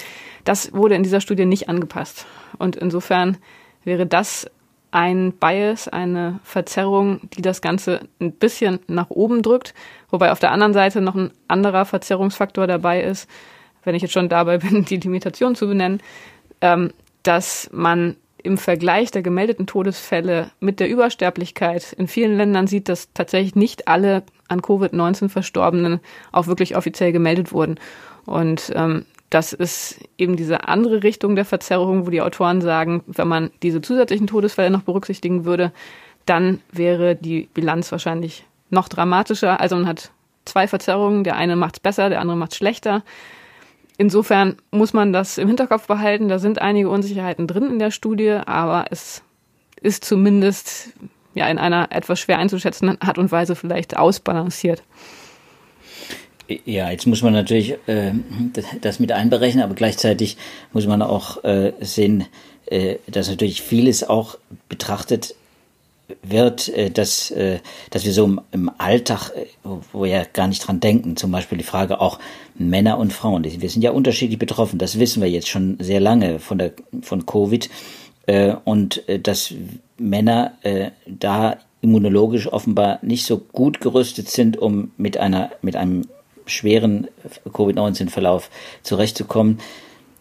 Das 0.43 0.73
wurde 0.73 0.95
in 0.95 1.03
dieser 1.03 1.21
Studie 1.21 1.45
nicht 1.45 1.69
angepasst. 1.69 2.25
Und 2.57 2.75
insofern 2.75 3.37
wäre 3.83 4.05
das 4.05 4.49
ein 4.91 5.33
Bias, 5.33 5.87
eine 5.87 6.39
Verzerrung, 6.43 7.21
die 7.33 7.41
das 7.41 7.61
Ganze 7.61 8.01
ein 8.21 8.31
bisschen 8.31 8.79
nach 8.87 9.09
oben 9.09 9.41
drückt. 9.41 9.73
Wobei 10.09 10.31
auf 10.31 10.39
der 10.39 10.51
anderen 10.51 10.73
Seite 10.73 11.01
noch 11.01 11.15
ein 11.15 11.31
anderer 11.47 11.85
Verzerrungsfaktor 11.85 12.67
dabei 12.67 13.03
ist, 13.03 13.29
wenn 13.83 13.95
ich 13.95 14.01
jetzt 14.01 14.13
schon 14.13 14.29
dabei 14.29 14.57
bin, 14.59 14.85
die 14.85 14.97
Limitation 14.97 15.55
zu 15.55 15.67
benennen, 15.67 16.01
ähm, 16.61 16.91
dass 17.23 17.69
man 17.73 18.15
im 18.43 18.57
Vergleich 18.57 19.11
der 19.11 19.21
gemeldeten 19.21 19.67
Todesfälle 19.67 20.51
mit 20.59 20.79
der 20.79 20.89
Übersterblichkeit 20.89 21.93
in 21.93 22.07
vielen 22.07 22.37
Ländern 22.37 22.67
sieht, 22.67 22.89
dass 22.89 23.11
tatsächlich 23.13 23.55
nicht 23.55 23.87
alle 23.87 24.23
an 24.47 24.61
Covid-19 24.61 25.29
Verstorbenen 25.29 25.99
auch 26.31 26.47
wirklich 26.47 26.75
offiziell 26.75 27.11
gemeldet 27.11 27.51
wurden. 27.51 27.79
Und 28.25 28.71
ähm, 28.75 29.05
das 29.29 29.53
ist 29.53 29.99
eben 30.17 30.37
diese 30.37 30.67
andere 30.67 31.03
Richtung 31.03 31.35
der 31.35 31.45
Verzerrung, 31.45 32.05
wo 32.05 32.09
die 32.11 32.21
Autoren 32.21 32.61
sagen, 32.61 33.03
wenn 33.07 33.27
man 33.27 33.51
diese 33.63 33.81
zusätzlichen 33.81 34.27
Todesfälle 34.27 34.69
noch 34.69 34.83
berücksichtigen 34.83 35.43
würde, 35.43 35.71
dann 36.25 36.61
wäre 36.71 37.15
die 37.15 37.49
Bilanz 37.53 37.91
wahrscheinlich 37.91 38.45
noch 38.69 38.87
dramatischer. 38.87 39.59
Also 39.59 39.75
man 39.75 39.87
hat 39.87 40.11
zwei 40.45 40.67
Verzerrungen, 40.67 41.23
der 41.23 41.35
eine 41.35 41.55
macht 41.55 41.77
es 41.77 41.79
besser, 41.79 42.09
der 42.09 42.21
andere 42.21 42.37
macht 42.37 42.51
es 42.51 42.57
schlechter. 42.57 43.03
Insofern 43.97 44.57
muss 44.71 44.93
man 44.93 45.11
das 45.11 45.37
im 45.37 45.47
Hinterkopf 45.47 45.87
behalten. 45.87 46.29
Da 46.29 46.37
sind 46.39 46.61
einige 46.61 46.89
Unsicherheiten 46.89 47.47
drin 47.47 47.69
in 47.69 47.79
der 47.79 47.91
Studie, 47.91 48.31
aber 48.45 48.85
es 48.91 49.23
ist 49.81 50.05
zumindest 50.05 50.89
ja 51.33 51.47
in 51.47 51.57
einer 51.57 51.91
etwas 51.91 52.19
schwer 52.19 52.37
einzuschätzenden 52.37 53.01
Art 53.01 53.17
und 53.17 53.31
Weise 53.31 53.55
vielleicht 53.55 53.97
ausbalanciert. 53.97 54.83
Ja, 56.65 56.91
jetzt 56.91 57.07
muss 57.07 57.21
man 57.21 57.33
natürlich 57.33 57.75
äh, 57.87 58.13
das 58.81 58.99
mit 58.99 59.11
einberechnen, 59.11 59.63
aber 59.63 59.75
gleichzeitig 59.75 60.37
muss 60.71 60.87
man 60.87 61.01
auch 61.01 61.43
äh, 61.43 61.73
sehen, 61.81 62.25
äh, 62.67 62.97
dass 63.07 63.29
natürlich 63.29 63.61
vieles 63.61 64.07
auch 64.07 64.37
betrachtet 64.69 65.35
wird, 66.23 66.69
äh, 66.69 66.89
dass, 66.89 67.31
äh, 67.31 67.59
dass 67.89 68.05
wir 68.05 68.13
so 68.13 68.37
im 68.51 68.71
Alltag, 68.77 69.31
äh, 69.35 69.45
wo 69.91 70.03
wir 70.03 70.09
ja 70.09 70.23
gar 70.31 70.47
nicht 70.47 70.65
dran 70.65 70.79
denken, 70.79 71.17
zum 71.17 71.31
Beispiel 71.31 71.57
die 71.57 71.63
Frage 71.63 71.99
auch 71.99 72.19
Männer 72.59 72.97
und 72.97 73.13
Frauen, 73.13 73.43
wir 73.43 73.69
sind 73.69 73.81
ja 73.81 73.91
unterschiedlich 73.91 74.39
betroffen, 74.39 74.79
das 74.79 74.99
wissen 74.99 75.21
wir 75.21 75.29
jetzt 75.29 75.47
schon 75.47 75.77
sehr 75.79 75.99
lange 75.99 76.39
von 76.39 76.57
der 76.57 76.73
von 77.01 77.25
Covid 77.25 77.69
und 78.65 79.03
dass 79.23 79.53
Männer 79.97 80.53
da 81.05 81.57
immunologisch 81.81 82.51
offenbar 82.51 82.99
nicht 83.01 83.25
so 83.25 83.37
gut 83.37 83.79
gerüstet 83.79 84.29
sind, 84.29 84.57
um 84.57 84.91
mit 84.97 85.17
einer 85.17 85.51
mit 85.61 85.75
einem 85.75 86.03
schweren 86.45 87.07
Covid-19-Verlauf 87.51 88.49
zurechtzukommen, 88.83 89.59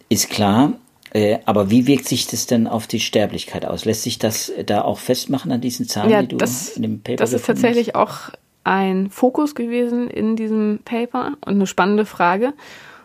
ist 0.09 0.31
klar. 0.31 0.73
Äh, 1.13 1.39
aber 1.47 1.71
wie 1.71 1.87
wirkt 1.87 2.09
sich 2.09 2.27
das 2.27 2.47
denn 2.47 2.67
auf 2.67 2.87
die 2.87 3.01
Sterblichkeit 3.01 3.65
aus? 3.65 3.85
Lässt 3.85 4.03
sich 4.03 4.19
das 4.19 4.53
da 4.67 4.83
auch 4.83 4.99
festmachen 4.99 5.53
an 5.53 5.61
diesen 5.61 5.89
Zahlen, 5.89 6.11
ja, 6.11 6.23
die 6.23 6.29
du 6.29 6.37
das, 6.37 6.77
in 6.77 6.83
dem 6.83 7.01
Paper 7.01 7.17
Das 7.17 7.33
ist 7.33 7.47
tatsächlich 7.47 7.89
hast? 7.89 7.97
auch 7.97 8.31
ein 8.67 9.11
Fokus 9.11 9.55
gewesen 9.55 10.11
in 10.11 10.35
diesem 10.35 10.81
Paper 10.85 11.35
und 11.47 11.55
eine 11.55 11.69
spannende 11.69 12.05
Frage. 12.05 12.53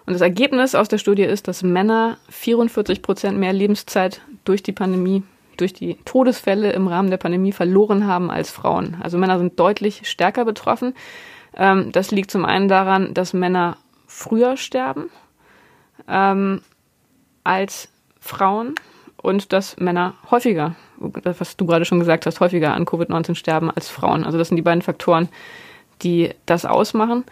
Und 0.07 0.13
das 0.13 0.21
Ergebnis 0.21 0.73
aus 0.73 0.87
der 0.87 0.97
Studie 0.97 1.21
ist, 1.23 1.47
dass 1.47 1.61
Männer 1.61 2.17
44 2.29 3.03
Prozent 3.03 3.37
mehr 3.37 3.53
Lebenszeit 3.53 4.21
durch 4.43 4.63
die 4.63 4.71
Pandemie, 4.71 5.21
durch 5.57 5.73
die 5.73 5.97
Todesfälle 6.03 6.71
im 6.71 6.87
Rahmen 6.87 7.11
der 7.11 7.17
Pandemie 7.17 7.51
verloren 7.51 8.07
haben 8.07 8.31
als 8.31 8.49
Frauen. 8.49 8.97
Also 9.03 9.19
Männer 9.19 9.37
sind 9.37 9.59
deutlich 9.59 10.09
stärker 10.09 10.45
betroffen. 10.45 10.95
Ähm, 11.55 11.91
das 11.91 12.09
liegt 12.09 12.31
zum 12.31 12.43
einen 12.43 12.67
daran, 12.67 13.13
dass 13.13 13.33
Männer 13.33 13.77
früher 14.07 14.57
sterben 14.57 15.11
ähm, 16.07 16.61
als 17.43 17.89
Frauen 18.19 18.73
und 19.21 19.53
dass 19.53 19.77
Männer 19.77 20.15
häufiger, 20.31 20.75
was 21.01 21.57
du 21.57 21.65
gerade 21.65 21.85
schon 21.85 21.99
gesagt 21.99 22.25
hast, 22.25 22.39
häufiger 22.39 22.73
an 22.73 22.85
Covid-19 22.85 23.35
sterben 23.35 23.71
als 23.71 23.89
Frauen. 23.89 24.23
Also 24.23 24.37
das 24.37 24.47
sind 24.49 24.57
die 24.57 24.61
beiden 24.61 24.81
Faktoren, 24.81 25.29
die 26.03 26.31
das 26.45 26.65
ausmachen. 26.65 27.23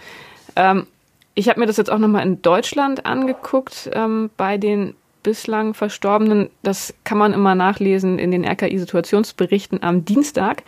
Ähm, 0.55 0.87
ich 1.35 1.47
habe 1.47 1.59
mir 1.59 1.67
das 1.67 1.77
jetzt 1.77 1.91
auch 1.91 1.99
nochmal 1.99 2.25
in 2.25 2.41
Deutschland 2.41 3.05
angeguckt 3.05 3.89
ähm, 3.93 4.29
bei 4.35 4.57
den 4.57 4.95
bislang 5.23 5.73
Verstorbenen. 5.73 6.49
Das 6.63 6.93
kann 7.03 7.17
man 7.17 7.33
immer 7.33 7.55
nachlesen 7.55 8.19
in 8.19 8.31
den 8.31 8.45
RKI-Situationsberichten 8.45 9.83
am 9.83 10.05
Dienstag. 10.05 10.63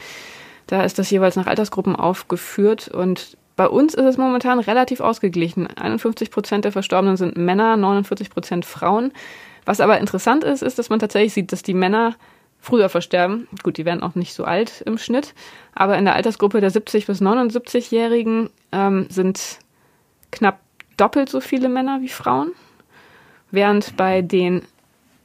Da 0.68 0.84
ist 0.84 1.00
das 1.00 1.10
jeweils 1.10 1.36
nach 1.36 1.48
Altersgruppen 1.48 1.96
aufgeführt 1.96 2.88
und 2.88 3.38
bei 3.58 3.68
uns 3.68 3.94
ist 3.94 4.06
es 4.06 4.18
momentan 4.18 4.60
relativ 4.60 5.02
ausgeglichen. 5.02 5.68
51 5.68 6.32
Prozent 6.32 6.66
der 6.66 6.72
Verstorbenen 6.72 7.18
sind 7.18 7.38
Männer, 7.38 7.76
49 7.78 8.30
Prozent 8.30 8.66
Frauen. 8.66 9.12
Was 9.66 9.82
aber 9.82 10.00
interessant 10.00 10.44
ist, 10.44 10.64
ist, 10.64 10.80
dass 10.80 10.90
man 10.90 11.00
tatsächlich 11.00 11.34
sieht, 11.34 11.52
dass 11.52 11.62
die 11.62 11.74
Männer 11.74 12.16
früher 12.62 12.88
versterben. 12.88 13.48
Gut, 13.64 13.78
die 13.78 13.86
werden 13.86 14.04
auch 14.04 14.16
nicht 14.16 14.34
so 14.34 14.46
alt 14.46 14.82
im 14.86 14.98
Schnitt, 14.98 15.34
aber 15.74 15.98
in 15.98 16.06
der 16.06 16.16
Altersgruppe 16.16 16.62
der 16.62 16.70
70 16.70 17.08
bis 17.08 17.22
79-Jährigen 17.22 18.50
ähm, 18.72 19.08
sind 19.10 19.60
knapp 20.32 20.60
doppelt 20.96 21.28
so 21.28 21.42
viele 21.42 21.68
Männer 21.68 22.00
wie 22.02 22.10
Frauen. 22.10 22.52
während 23.54 23.98
bei 23.98 24.22
den 24.22 24.62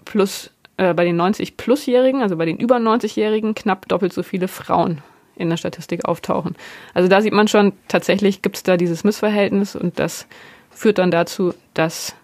plus 0.04 0.50
äh, 0.78 0.94
bei 0.94 1.04
den 1.04 1.16
90 1.16 1.56
plusjährigen, 1.56 2.22
also 2.22 2.36
bei 2.36 2.44
den 2.44 2.58
über 2.58 2.76
90-jährigen 2.76 3.54
knapp 3.54 3.86
doppelt 3.88 4.12
so 4.12 4.22
viele 4.22 4.48
Frauen 4.48 5.02
in 5.36 5.50
der 5.50 5.56
Statistik 5.56 6.06
auftauchen. 6.06 6.56
Also 6.94 7.08
da 7.08 7.20
sieht 7.20 7.32
man 7.32 7.48
schon, 7.48 7.72
tatsächlich 7.88 8.42
gibt 8.42 8.56
es 8.56 8.62
da 8.62 8.76
dieses 8.76 9.04
Missverhältnis 9.04 9.76
und 9.76 9.98
das 9.98 10.26
führt 10.70 10.98
dann 10.98 11.10
dazu, 11.10 11.54
dass, 11.74 12.14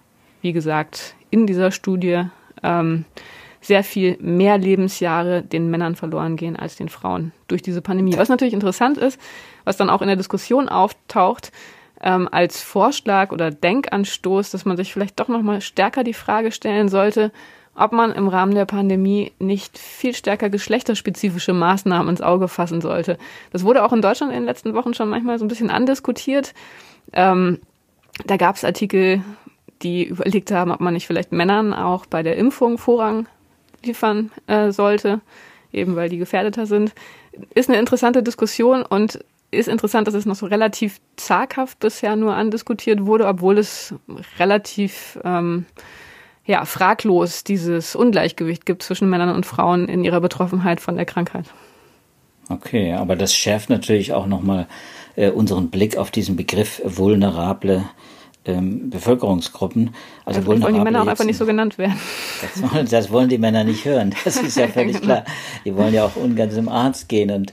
wie 0.40 0.52
gesagt, 0.52 1.14
in 1.30 1.46
dieser 1.46 1.70
Studie 1.70 2.24
ähm, 2.62 3.04
sehr 3.62 3.84
viel 3.84 4.18
mehr 4.20 4.58
Lebensjahre 4.58 5.42
den 5.42 5.70
Männern 5.70 5.96
verloren 5.96 6.36
gehen 6.36 6.56
als 6.56 6.76
den 6.76 6.88
Frauen 6.88 7.32
durch 7.48 7.62
diese 7.62 7.80
Pandemie. 7.80 8.16
Was 8.18 8.28
natürlich 8.28 8.54
interessant 8.54 8.98
ist, 8.98 9.18
was 9.64 9.76
dann 9.76 9.88
auch 9.88 10.02
in 10.02 10.08
der 10.08 10.16
Diskussion 10.16 10.68
auftaucht, 10.68 11.52
ähm, 12.02 12.28
als 12.30 12.60
Vorschlag 12.60 13.30
oder 13.30 13.50
Denkanstoß, 13.50 14.50
dass 14.50 14.64
man 14.64 14.76
sich 14.76 14.92
vielleicht 14.92 15.20
doch 15.20 15.28
nochmal 15.28 15.60
stärker 15.60 16.02
die 16.02 16.14
Frage 16.14 16.50
stellen 16.50 16.88
sollte, 16.88 17.30
ob 17.74 17.92
man 17.92 18.12
im 18.12 18.28
Rahmen 18.28 18.54
der 18.54 18.66
Pandemie 18.66 19.32
nicht 19.38 19.78
viel 19.78 20.14
stärker 20.14 20.50
geschlechterspezifische 20.50 21.54
Maßnahmen 21.54 22.10
ins 22.10 22.20
Auge 22.20 22.48
fassen 22.48 22.80
sollte. 22.80 23.16
Das 23.50 23.64
wurde 23.64 23.84
auch 23.84 23.92
in 23.92 24.02
Deutschland 24.02 24.32
in 24.32 24.40
den 24.40 24.46
letzten 24.46 24.74
Wochen 24.74 24.92
schon 24.92 25.08
manchmal 25.08 25.38
so 25.38 25.44
ein 25.44 25.48
bisschen 25.48 25.70
andiskutiert. 25.70 26.52
Ähm, 27.12 27.60
da 28.26 28.36
gab 28.36 28.56
es 28.56 28.64
Artikel, 28.64 29.22
die 29.82 30.04
überlegt 30.04 30.50
haben, 30.50 30.70
ob 30.70 30.80
man 30.80 30.94
nicht 30.94 31.06
vielleicht 31.06 31.32
Männern 31.32 31.72
auch 31.72 32.04
bei 32.04 32.22
der 32.22 32.36
Impfung 32.36 32.76
Vorrang 32.76 33.26
liefern 33.84 34.30
äh, 34.46 34.70
sollte, 34.70 35.20
eben 35.72 35.96
weil 35.96 36.08
die 36.08 36.18
gefährdeter 36.18 36.66
sind. 36.66 36.92
Ist 37.54 37.68
eine 37.68 37.78
interessante 37.78 38.22
Diskussion 38.22 38.82
und 38.82 39.24
ist 39.50 39.68
interessant, 39.68 40.06
dass 40.06 40.14
es 40.14 40.26
noch 40.26 40.34
so 40.34 40.46
relativ 40.46 41.00
zaghaft 41.16 41.78
bisher 41.78 42.16
nur 42.16 42.34
andiskutiert 42.34 43.04
wurde, 43.04 43.26
obwohl 43.26 43.58
es 43.58 43.94
relativ 44.38 45.18
ähm, 45.24 45.66
ja, 46.46 46.64
fraglos 46.64 47.44
dieses 47.44 47.94
Ungleichgewicht 47.94 48.66
gibt 48.66 48.82
zwischen 48.82 49.08
Männern 49.08 49.34
und 49.34 49.46
Frauen 49.46 49.88
in 49.88 50.04
ihrer 50.04 50.20
Betroffenheit 50.20 50.80
von 50.80 50.96
der 50.96 51.04
Krankheit. 51.04 51.46
Okay, 52.48 52.92
aber 52.92 53.14
das 53.14 53.34
schärft 53.34 53.70
natürlich 53.70 54.12
auch 54.12 54.26
nochmal 54.26 54.66
äh, 55.16 55.30
unseren 55.30 55.70
Blick 55.70 55.96
auf 55.96 56.10
diesen 56.10 56.34
Begriff 56.34 56.82
vulnerable 56.84 57.84
ähm, 58.44 58.90
Bevölkerungsgruppen. 58.90 59.94
Also 60.24 60.40
ja, 60.40 60.46
wollen 60.46 60.74
die 60.74 60.80
Männer 60.80 61.02
auch 61.02 61.06
einfach 61.06 61.24
nicht 61.24 61.36
so 61.36 61.46
genannt 61.46 61.78
werden. 61.78 61.98
Das 62.40 62.62
wollen, 62.62 62.88
das 62.88 63.10
wollen 63.10 63.28
die 63.28 63.38
Männer 63.38 63.64
nicht 63.64 63.84
hören. 63.84 64.14
Das 64.24 64.36
ist 64.36 64.56
ja 64.56 64.68
völlig 64.68 65.00
genau. 65.00 65.06
klar. 65.06 65.24
Die 65.64 65.76
wollen 65.76 65.94
ja 65.94 66.04
auch 66.04 66.16
ungern 66.16 66.50
zum 66.50 66.68
Arzt 66.68 67.08
gehen 67.08 67.30
und 67.30 67.52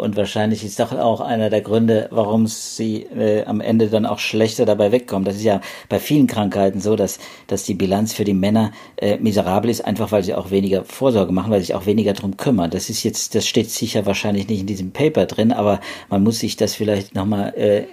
und 0.00 0.16
wahrscheinlich 0.16 0.64
ist 0.64 0.80
doch 0.80 0.92
auch 0.92 1.20
einer 1.20 1.50
der 1.50 1.60
Gründe, 1.60 2.08
warum 2.10 2.46
sie 2.46 3.02
äh, 3.02 3.44
am 3.44 3.60
Ende 3.60 3.88
dann 3.88 4.06
auch 4.06 4.18
schlechter 4.18 4.64
dabei 4.64 4.92
wegkommen. 4.92 5.24
Das 5.24 5.36
ist 5.36 5.44
ja 5.44 5.60
bei 5.88 5.98
vielen 5.98 6.26
Krankheiten 6.26 6.80
so, 6.80 6.96
dass, 6.96 7.18
dass 7.46 7.64
die 7.64 7.74
Bilanz 7.74 8.14
für 8.14 8.24
die 8.24 8.34
Männer 8.34 8.72
äh, 8.96 9.18
miserabel 9.18 9.70
ist, 9.70 9.84
einfach 9.84 10.10
weil 10.10 10.24
sie 10.24 10.34
auch 10.34 10.50
weniger 10.50 10.84
Vorsorge 10.84 11.32
machen, 11.32 11.50
weil 11.50 11.60
sie 11.60 11.66
sich 11.66 11.74
auch 11.74 11.86
weniger 11.86 12.14
drum 12.14 12.36
kümmern. 12.36 12.70
Das 12.70 12.88
ist 12.88 13.02
jetzt, 13.02 13.34
das 13.34 13.46
steht 13.46 13.70
sicher 13.70 14.06
wahrscheinlich 14.06 14.48
nicht 14.48 14.60
in 14.60 14.66
diesem 14.66 14.92
Paper 14.92 15.26
drin, 15.26 15.52
aber 15.52 15.80
man 16.08 16.22
muss 16.22 16.38
sich 16.38 16.56
das 16.56 16.74
vielleicht 16.74 17.14
nochmal 17.14 17.54
äh, 17.56 17.84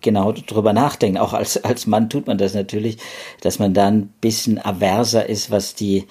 genau 0.00 0.32
drüber 0.32 0.72
nachdenken. 0.72 1.18
Auch 1.18 1.34
als, 1.34 1.62
als 1.62 1.86
Mann 1.86 2.08
tut 2.08 2.26
man 2.26 2.38
das 2.38 2.54
natürlich, 2.54 2.96
dass 3.42 3.58
man 3.58 3.74
da 3.74 3.88
ein 3.88 4.12
bisschen 4.20 4.58
averser 4.58 5.28
ist, 5.28 5.50
was 5.50 5.74
die 5.74 6.06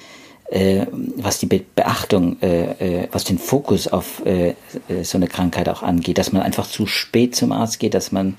äh, 0.51 0.85
was 0.91 1.39
die 1.39 1.45
Be 1.45 1.61
Beachtung, 1.75 2.37
äh, 2.41 3.03
äh, 3.03 3.07
was 3.11 3.23
den 3.23 3.37
Fokus 3.37 3.87
auf 3.87 4.25
äh, 4.25 4.49
äh, 4.87 5.03
so 5.03 5.17
eine 5.17 5.27
Krankheit 5.27 5.69
auch 5.69 5.83
angeht, 5.83 6.17
dass 6.17 6.31
man 6.31 6.41
einfach 6.41 6.67
zu 6.67 6.85
spät 6.87 7.35
zum 7.35 7.51
Arzt 7.51 7.79
geht, 7.79 7.93
dass 7.93 8.11
man 8.11 8.37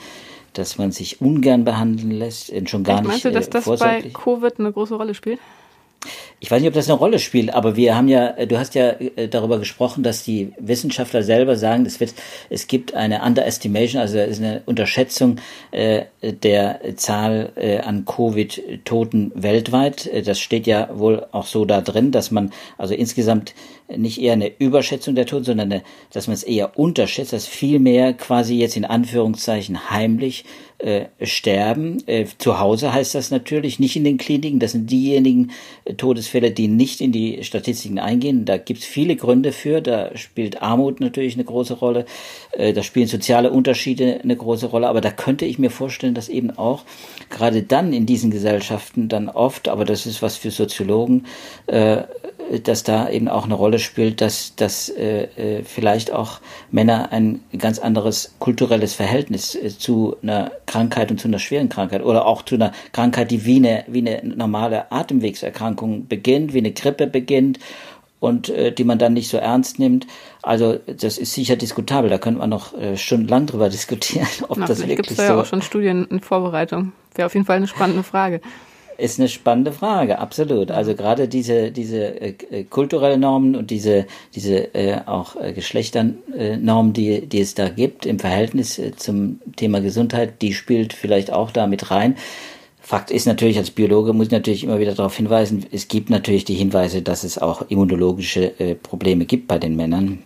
dass 0.52 0.78
man 0.78 0.90
sich 0.90 1.20
ungern 1.20 1.64
behandeln 1.64 2.10
lässt, 2.10 2.52
schon 2.68 2.82
gar 2.82 2.96
Meinst 3.02 3.24
nicht. 3.24 3.24
Meinst 3.24 3.24
du, 3.24 3.54
dass 3.54 3.64
das 3.66 3.78
bei 3.78 4.02
Covid 4.02 4.58
eine 4.58 4.72
große 4.72 4.96
Rolle 4.96 5.14
spielt? 5.14 5.38
Ich 6.42 6.50
weiß 6.50 6.62
nicht, 6.62 6.68
ob 6.68 6.74
das 6.74 6.88
eine 6.88 6.98
Rolle 6.98 7.18
spielt, 7.18 7.52
aber 7.52 7.76
wir 7.76 7.94
haben 7.94 8.08
ja, 8.08 8.32
du 8.46 8.58
hast 8.58 8.74
ja 8.74 8.92
äh, 8.92 9.28
darüber 9.28 9.58
gesprochen, 9.58 10.02
dass 10.02 10.24
die 10.24 10.52
Wissenschaftler 10.58 11.22
selber 11.22 11.54
sagen, 11.54 11.84
es 11.84 12.00
wird, 12.00 12.14
es 12.48 12.66
gibt 12.66 12.94
eine 12.94 13.22
Underestimation, 13.22 14.00
also 14.00 14.16
es 14.16 14.38
ist 14.38 14.42
eine 14.42 14.62
Unterschätzung 14.64 15.36
äh, 15.70 16.04
der 16.22 16.80
Zahl 16.96 17.52
äh, 17.56 17.80
an 17.80 18.06
Covid-Toten 18.06 19.32
weltweit. 19.34 20.06
Äh, 20.06 20.22
das 20.22 20.40
steht 20.40 20.66
ja 20.66 20.88
wohl 20.94 21.26
auch 21.30 21.44
so 21.44 21.66
da 21.66 21.82
drin, 21.82 22.10
dass 22.10 22.30
man 22.30 22.52
also 22.78 22.94
insgesamt 22.94 23.54
nicht 23.94 24.20
eher 24.20 24.34
eine 24.34 24.50
Überschätzung 24.58 25.14
der 25.14 25.26
Toten, 25.26 25.44
sondern 25.44 25.72
eine, 25.72 25.82
dass 26.10 26.26
man 26.26 26.34
es 26.34 26.42
eher 26.42 26.78
unterschätzt, 26.78 27.32
dass 27.34 27.46
viel 27.46 27.78
mehr 27.78 28.14
quasi 28.14 28.56
jetzt 28.56 28.76
in 28.76 28.84
Anführungszeichen 28.84 29.90
heimlich 29.90 30.44
äh, 30.78 31.06
sterben. 31.22 32.02
Äh, 32.06 32.26
zu 32.38 32.58
Hause 32.58 32.92
heißt 32.92 33.14
das 33.14 33.30
natürlich, 33.30 33.78
nicht 33.78 33.96
in 33.96 34.04
den 34.04 34.16
Kliniken. 34.16 34.60
Das 34.60 34.72
sind 34.72 34.90
diejenigen 34.90 35.50
äh, 35.84 35.94
Todesfälle, 36.30 36.50
die 36.52 36.68
nicht 36.68 37.00
in 37.00 37.12
die 37.12 37.42
Statistiken 37.42 37.98
eingehen. 37.98 38.44
Da 38.44 38.56
gibt 38.56 38.80
es 38.80 38.86
viele 38.86 39.16
Gründe 39.16 39.52
für. 39.52 39.80
Da 39.80 40.16
spielt 40.16 40.62
Armut 40.62 41.00
natürlich 41.00 41.34
eine 41.34 41.44
große 41.44 41.74
Rolle. 41.74 42.06
Äh, 42.52 42.72
da 42.72 42.82
spielen 42.82 43.06
soziale 43.06 43.50
Unterschiede 43.50 44.20
eine 44.22 44.36
große 44.36 44.66
Rolle. 44.66 44.88
Aber 44.88 45.00
da 45.00 45.10
könnte 45.10 45.44
ich 45.44 45.58
mir 45.58 45.70
vorstellen, 45.70 46.14
dass 46.14 46.28
eben 46.28 46.50
auch 46.50 46.84
gerade 47.28 47.62
dann 47.62 47.92
in 47.92 48.06
diesen 48.06 48.30
Gesellschaften 48.30 49.08
dann 49.08 49.28
oft, 49.28 49.68
aber 49.68 49.84
das 49.84 50.06
ist 50.06 50.22
was 50.22 50.36
für 50.36 50.50
Soziologen, 50.50 51.26
äh, 51.66 52.02
dass 52.58 52.82
da 52.82 53.08
eben 53.08 53.28
auch 53.28 53.44
eine 53.44 53.54
Rolle 53.54 53.78
spielt, 53.78 54.20
dass, 54.20 54.56
dass 54.56 54.88
äh, 54.88 55.24
äh, 55.36 55.62
vielleicht 55.62 56.12
auch 56.12 56.40
Männer 56.70 57.12
ein 57.12 57.40
ganz 57.56 57.78
anderes 57.78 58.34
kulturelles 58.40 58.94
Verhältnis 58.94 59.54
äh, 59.54 59.68
zu 59.70 60.16
einer 60.22 60.50
Krankheit 60.66 61.10
und 61.10 61.20
zu 61.20 61.28
einer 61.28 61.38
schweren 61.38 61.68
Krankheit 61.68 62.02
oder 62.02 62.26
auch 62.26 62.42
zu 62.42 62.56
einer 62.56 62.72
Krankheit, 62.92 63.30
die 63.30 63.44
wie 63.44 63.56
eine, 63.56 63.84
wie 63.86 64.00
eine 64.00 64.22
normale 64.34 64.90
Atemwegserkrankung 64.90 66.08
beginnt, 66.08 66.52
wie 66.52 66.58
eine 66.58 66.72
Grippe 66.72 67.06
beginnt 67.06 67.60
und 68.18 68.48
äh, 68.48 68.72
die 68.72 68.84
man 68.84 68.98
dann 68.98 69.12
nicht 69.12 69.28
so 69.28 69.36
ernst 69.36 69.78
nimmt. 69.78 70.06
Also 70.42 70.78
das 70.86 71.18
ist 71.18 71.32
sicher 71.32 71.56
diskutabel. 71.56 72.10
Da 72.10 72.18
könnte 72.18 72.40
man 72.40 72.50
noch 72.50 72.76
äh, 72.76 72.96
stundenlang 72.96 73.46
drüber 73.46 73.68
diskutieren, 73.70 74.28
ob 74.48 74.58
Na, 74.58 74.66
das 74.66 74.78
wirklich 74.78 74.96
gibt's 74.96 75.16
da 75.16 75.26
so. 75.26 75.32
ja 75.34 75.40
auch 75.40 75.46
schon 75.46 75.62
Studien 75.62 76.06
in 76.10 76.20
Vorbereitung. 76.20 76.92
Wäre 77.14 77.26
auf 77.26 77.34
jeden 77.34 77.46
Fall 77.46 77.56
eine 77.56 77.68
spannende 77.68 78.02
Frage. 78.02 78.40
Ist 79.00 79.18
eine 79.18 79.28
spannende 79.28 79.72
Frage, 79.72 80.18
absolut. 80.18 80.70
Also 80.70 80.94
gerade 80.94 81.26
diese 81.26 81.70
diese 81.70 82.20
äh, 82.20 82.34
äh, 82.50 82.64
kulturelle 82.64 83.16
Normen 83.16 83.56
und 83.56 83.70
diese 83.70 84.06
diese 84.34 84.74
äh, 84.74 85.00
auch 85.06 85.36
äh, 85.36 85.54
Geschlechternormen, 85.54 86.92
die 86.92 87.26
die 87.26 87.40
es 87.40 87.54
da 87.54 87.70
gibt 87.70 88.04
im 88.04 88.18
Verhältnis 88.18 88.78
äh, 88.78 88.94
zum 88.94 89.40
Thema 89.56 89.80
Gesundheit, 89.80 90.42
die 90.42 90.52
spielt 90.52 90.92
vielleicht 90.92 91.32
auch 91.32 91.50
da 91.50 91.66
mit 91.66 91.90
rein. 91.90 92.16
Fakt 92.82 93.10
ist 93.10 93.26
natürlich, 93.26 93.56
als 93.56 93.70
Biologe 93.70 94.12
muss 94.12 94.26
ich 94.26 94.32
natürlich 94.32 94.64
immer 94.64 94.80
wieder 94.80 94.94
darauf 94.94 95.16
hinweisen, 95.16 95.64
es 95.70 95.88
gibt 95.88 96.10
natürlich 96.10 96.44
die 96.44 96.54
Hinweise, 96.54 97.00
dass 97.00 97.24
es 97.24 97.38
auch 97.38 97.62
immunologische 97.70 98.60
äh, 98.60 98.74
Probleme 98.74 99.24
gibt 99.24 99.48
bei 99.48 99.58
den 99.58 99.76
Männern 99.76 100.24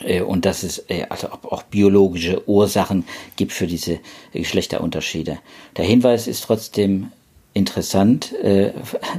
äh, 0.00 0.20
und 0.20 0.44
dass 0.44 0.62
es 0.62 0.84
äh, 0.88 1.06
also 1.08 1.28
auch 1.28 1.62
biologische 1.62 2.46
Ursachen 2.48 3.04
gibt 3.36 3.52
für 3.52 3.66
diese 3.66 4.00
Geschlechterunterschiede. 4.32 5.38
Der 5.76 5.84
Hinweis 5.84 6.26
ist 6.26 6.44
trotzdem 6.44 7.12
interessant, 7.54 8.32
äh, 8.32 8.72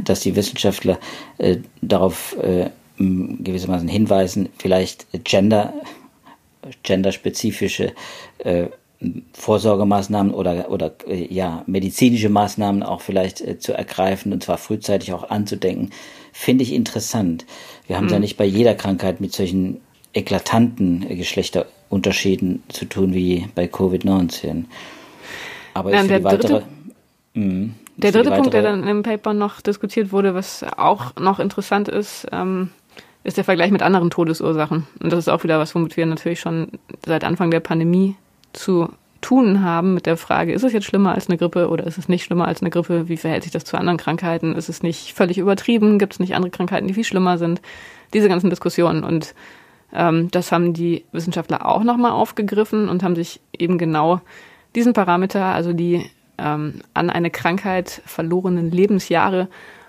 dass 0.03 0.19
die 0.19 0.35
Wissenschaftler 0.35 0.99
äh, 1.37 1.57
darauf 1.81 2.35
äh, 2.37 2.69
gewissermaßen 2.97 3.87
hinweisen, 3.87 4.49
vielleicht 4.57 5.07
gender, 5.25 5.73
genderspezifische 6.83 7.93
Vorsorgemaßnahmen 9.33 10.33
oder, 10.33 10.71
oder 10.71 10.93
ja, 11.07 11.63
medizinische 11.67 12.29
Maßnahmen 12.29 12.83
auch 12.83 13.01
vielleicht 13.01 13.41
äh, 13.41 13.59
zu 13.59 13.73
ergreifen 13.73 14.31
und 14.31 14.43
zwar 14.43 14.57
frühzeitig 14.57 15.13
auch 15.13 15.29
anzudenken, 15.29 15.91
finde 16.31 16.63
ich 16.63 16.73
interessant. 16.73 17.45
Wir 17.87 17.97
haben 17.97 18.05
es 18.05 18.11
mhm. 18.11 18.15
ja 18.15 18.19
nicht 18.19 18.37
bei 18.37 18.45
jeder 18.45 18.75
Krankheit 18.75 19.21
mit 19.21 19.33
solchen 19.33 19.81
eklatanten 20.13 21.07
Geschlechterunterschieden 21.09 22.63
zu 22.69 22.85
tun 22.85 23.13
wie 23.13 23.47
bei 23.53 23.65
Covid-19. 23.65 24.63
Aber 25.73 25.91
ja, 25.91 26.03
für 26.03 26.07
die 26.07 26.23
weitere. 26.23 26.53
Dritte, 26.53 26.65
mh, 27.33 27.69
der 27.97 28.11
dritte 28.11 28.31
Punkt, 28.31 28.53
der 28.53 28.61
dann 28.61 28.87
im 28.87 29.03
Paper 29.03 29.33
noch 29.33 29.61
diskutiert 29.61 30.11
wurde, 30.11 30.35
was 30.35 30.65
auch 30.77 31.15
noch 31.15 31.39
interessant 31.39 31.87
ist, 31.87 32.27
ähm, 32.31 32.71
ist 33.23 33.37
der 33.37 33.43
Vergleich 33.43 33.71
mit 33.71 33.81
anderen 33.81 34.09
Todesursachen. 34.09 34.85
Und 35.01 35.11
das 35.11 35.19
ist 35.19 35.29
auch 35.29 35.43
wieder 35.43 35.59
was, 35.59 35.73
womit 35.73 35.97
wir 35.97 36.05
natürlich 36.05 36.39
schon 36.39 36.67
seit 37.05 37.23
Anfang 37.23 37.51
der 37.51 37.59
Pandemie 37.59 38.15
zu 38.53 38.89
tun 39.21 39.63
haben 39.63 39.95
mit 39.95 40.05
der 40.05 40.17
Frage, 40.17 40.53
ist 40.53 40.63
es 40.63 40.71
jetzt 40.71 40.85
schlimmer 40.85 41.15
als 41.15 41.27
eine 41.27 41.37
Grippe 41.37 41.69
oder 41.69 41.87
ist 41.87 41.97
es 41.97 42.07
nicht 42.07 42.23
schlimmer 42.23 42.47
als 42.47 42.61
eine 42.61 42.69
Grippe? 42.69 43.09
Wie 43.09 43.17
verhält 43.17 43.41
sich 43.41 43.51
das 43.51 43.65
zu 43.65 43.75
anderen 43.75 43.97
Krankheiten? 43.97 44.55
Ist 44.55 44.69
es 44.69 44.83
nicht 44.83 45.13
völlig 45.13 45.39
übertrieben? 45.39 45.97
Gibt 45.97 46.13
es 46.13 46.19
nicht 46.19 46.35
andere 46.35 46.51
Krankheiten, 46.51 46.87
die 46.87 46.93
viel 46.93 47.03
schlimmer 47.03 47.39
sind? 47.39 47.59
Diese 48.13 48.29
ganzen 48.29 48.51
Diskussionen. 48.51 49.03
Und 49.03 49.33
ähm, 49.91 50.29
das 50.29 50.51
haben 50.51 50.73
die 50.73 51.05
Wissenschaftler 51.11 51.65
auch 51.65 51.83
nochmal 51.83 52.11
aufgegriffen 52.11 52.87
und 52.87 53.01
haben 53.01 53.15
sich 53.15 53.39
eben 53.57 53.79
genau 53.79 54.21
diesen 54.75 54.93
Parameter, 54.93 55.45
also 55.45 55.73
die 55.73 56.05
ähm, 56.37 56.81
an 56.93 57.09
eine 57.09 57.29
Krankheit 57.29 58.01
verlorenen 58.05 58.71
Lebensjahre 58.71 59.47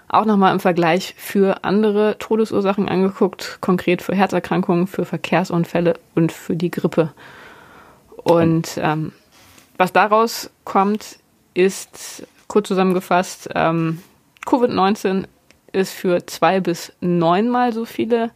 auch 0.09 0.25
nochmal 0.25 0.53
im 0.53 0.61
Vergleich 0.61 1.15
für 1.17 1.65
andere 1.65 2.17
Todesursachen 2.19 2.89
angeguckt, 2.89 3.59
konkret 3.61 4.03
für 4.03 4.15
Herzerkrankungen, 4.15 4.87
für 4.87 5.05
Verkehrsunfälle 5.05 5.95
und 6.15 6.31
für 6.31 6.55
die 6.55 6.71
Grippe. 6.71 7.13
Und 8.17 8.79
ähm, 8.81 9.13
was 9.77 9.93
daraus 9.93 10.51
kommt, 10.65 11.19
ist 11.55 12.27
kurz 12.49 12.69
zusammengefasst, 12.69 13.49
ähm, 13.55 14.01
Covid-19 14.47 15.25
ist 15.73 15.93
für 15.93 16.25
zwei 16.27 16.61
bis 16.61 16.93
neunmal 17.01 17.73
so 17.73 17.85
viele 17.85 18.31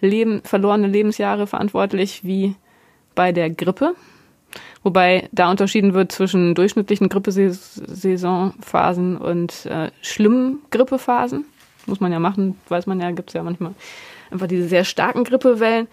Leben, 0.00 0.42
verlorene 0.44 0.86
Lebensjahre 0.86 1.46
verantwortlich 1.46 2.24
wie 2.24 2.54
bei 3.14 3.32
der 3.32 3.48
Grippe. 3.48 3.94
Wobei 4.84 5.28
da 5.32 5.50
unterschieden 5.50 5.94
wird 5.94 6.12
zwischen 6.12 6.54
durchschnittlichen 6.54 7.08
Grippesaisonphasen 7.08 9.16
und 9.16 9.66
äh, 9.66 9.90
schlimmen 10.02 10.60
Grippephasen. 10.70 11.46
Muss 11.86 12.00
man 12.00 12.12
ja 12.12 12.20
machen, 12.20 12.58
weiß 12.68 12.86
man 12.86 13.00
ja, 13.00 13.10
gibt 13.10 13.30
es 13.30 13.34
ja 13.34 13.42
manchmal 13.42 13.74
einfach 14.30 14.46
diese 14.46 14.68
sehr 14.68 14.84
starken 14.84 15.24
Grippewellen. 15.24 15.88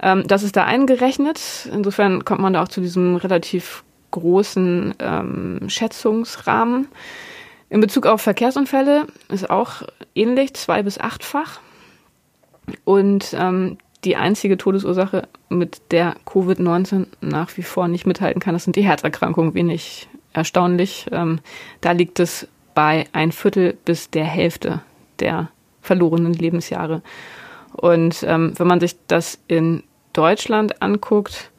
Ähm, 0.00 0.26
das 0.28 0.44
ist 0.44 0.56
da 0.56 0.64
eingerechnet. 0.64 1.68
Insofern 1.72 2.24
kommt 2.24 2.40
man 2.40 2.52
da 2.52 2.62
auch 2.62 2.68
zu 2.68 2.80
diesem 2.80 3.16
relativ 3.16 3.82
großen 4.12 4.94
ähm, 5.00 5.68
Schätzungsrahmen. 5.68 6.86
In 7.68 7.80
Bezug 7.80 8.06
auf 8.06 8.22
Verkehrsunfälle 8.22 9.08
ist 9.28 9.50
auch 9.50 9.82
ähnlich, 10.14 10.54
zwei 10.54 10.84
bis 10.84 10.98
achtfach. 10.98 11.58
Und 12.84 13.34
ähm, 13.36 13.78
die 14.06 14.16
einzige 14.16 14.56
Todesursache, 14.56 15.28
mit 15.48 15.90
der 15.90 16.14
Covid-19 16.26 17.08
nach 17.20 17.54
wie 17.56 17.62
vor 17.62 17.88
nicht 17.88 18.06
mithalten 18.06 18.40
kann, 18.40 18.54
das 18.54 18.64
sind 18.64 18.76
die 18.76 18.84
Herzerkrankungen. 18.84 19.52
Wenig 19.54 20.08
erstaunlich. 20.32 21.06
Ähm, 21.10 21.40
da 21.80 21.90
liegt 21.90 22.20
es 22.20 22.46
bei 22.74 23.06
ein 23.12 23.32
Viertel 23.32 23.76
bis 23.84 24.10
der 24.10 24.24
Hälfte 24.24 24.80
der 25.18 25.50
verlorenen 25.80 26.34
Lebensjahre. 26.34 27.02
Und 27.72 28.22
ähm, 28.22 28.52
wenn 28.56 28.66
man 28.66 28.80
sich 28.80 28.96
das 29.08 29.40
in 29.48 29.82
Deutschland 30.12 30.80
anguckt, 30.80 31.50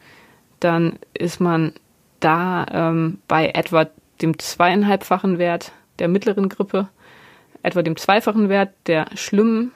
dann 0.60 0.98
ist 1.14 1.42
man 1.42 1.74
da 2.20 2.66
ähm, 2.72 3.20
bei 3.28 3.50
etwa 3.50 3.88
dem 4.22 4.40
zweieinhalbfachen 4.40 5.38
Wert 5.38 5.74
der 6.00 6.08
mittleren 6.08 6.50
Grippe, 6.50 6.88
etwa 7.62 7.82
dem 7.82 7.98
zweifachen 7.98 8.50
Wert 8.50 8.74
der 8.88 9.08
schlimmen, 9.16 9.72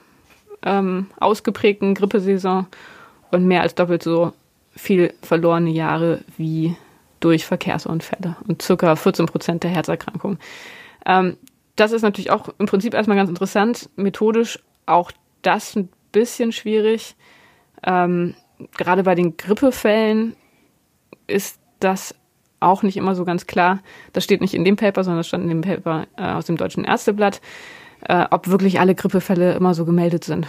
ähm, 0.64 1.08
ausgeprägten 1.20 1.96
Grippesaison 1.96 2.68
und 3.32 3.46
mehr 3.46 3.62
als 3.62 3.76
doppelt 3.76 4.04
so 4.04 4.34
viel 4.76 5.14
verlorene 5.22 5.72
Jahre 5.72 6.22
wie 6.38 6.76
durch 7.20 7.46
Verkehrsunfälle 7.46 8.36
und 8.48 8.62
circa 8.62 8.96
14 8.96 9.26
Prozent 9.26 9.64
der 9.64 9.72
Herzerkrankungen. 9.72 10.40
Ähm, 11.06 11.38
das 11.76 11.92
ist 11.92 12.02
natürlich 12.02 12.32
auch 12.32 12.50
im 12.58 12.66
Prinzip 12.66 12.94
erstmal 12.94 13.18
ganz 13.18 13.30
interessant, 13.30 13.90
methodisch 13.96 14.60
auch 14.86 15.12
das 15.42 15.76
ein 15.76 15.90
bisschen 16.12 16.52
schwierig. 16.52 17.16
Ähm, 17.84 18.36
gerade 18.78 19.04
bei 19.04 19.16
den 19.16 19.38
Grippefällen 19.38 20.36
ist 21.28 21.60
das 21.80 22.16
auch 22.60 22.84
nicht 22.84 22.98
immer 22.98 23.16
so 23.16 23.26
ganz 23.26 23.48
klar. 23.48 23.80
Das 24.14 24.24
steht 24.24 24.42
nicht 24.42 24.54
in 24.54 24.64
dem 24.64 24.76
Paper, 24.76 25.04
sondern 25.04 25.20
das 25.20 25.28
stand 25.28 25.44
in 25.44 25.50
dem 25.50 25.62
Paper 25.62 26.08
äh, 26.18 26.34
aus 26.34 26.46
dem 26.46 26.58
Deutschen 26.58 26.84
Ärzteblatt, 26.84 27.42
äh, 28.08 28.26
ob 28.32 28.48
wirklich 28.48 28.80
alle 28.80 28.96
Grippefälle 28.96 29.54
immer 29.54 29.74
so 29.74 29.86
gemeldet 29.86 30.24
sind. 30.24 30.48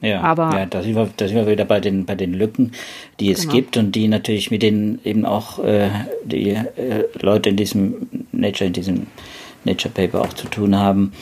Ja, 0.00 0.20
aber 0.22 0.50
ja, 0.52 0.66
da 0.66 0.82
sind 0.82 0.96
wir, 0.96 1.08
da 1.16 1.28
sind 1.28 1.36
wir 1.36 1.46
wieder 1.46 1.64
bei 1.64 1.78
den, 1.78 2.04
bei 2.04 2.16
den 2.16 2.34
Lücken, 2.34 2.72
die 3.20 3.30
es 3.30 3.42
genau. 3.42 3.54
gibt 3.54 3.76
und 3.76 3.92
die 3.94 4.08
natürlich 4.08 4.50
mit 4.50 4.62
denen 4.62 4.98
eben 5.04 5.24
auch 5.24 5.60
äh, 5.60 5.90
die 6.24 6.50
äh, 6.50 7.04
Leute 7.20 7.50
in 7.50 7.56
diesem 7.56 8.08
Nature, 8.32 8.66
in 8.66 8.72
diesem 8.72 9.06
Nature 9.64 9.94
Paper 9.94 10.22
auch 10.22 10.32
zu 10.32 10.48
tun 10.48 10.76
haben, 10.76 11.12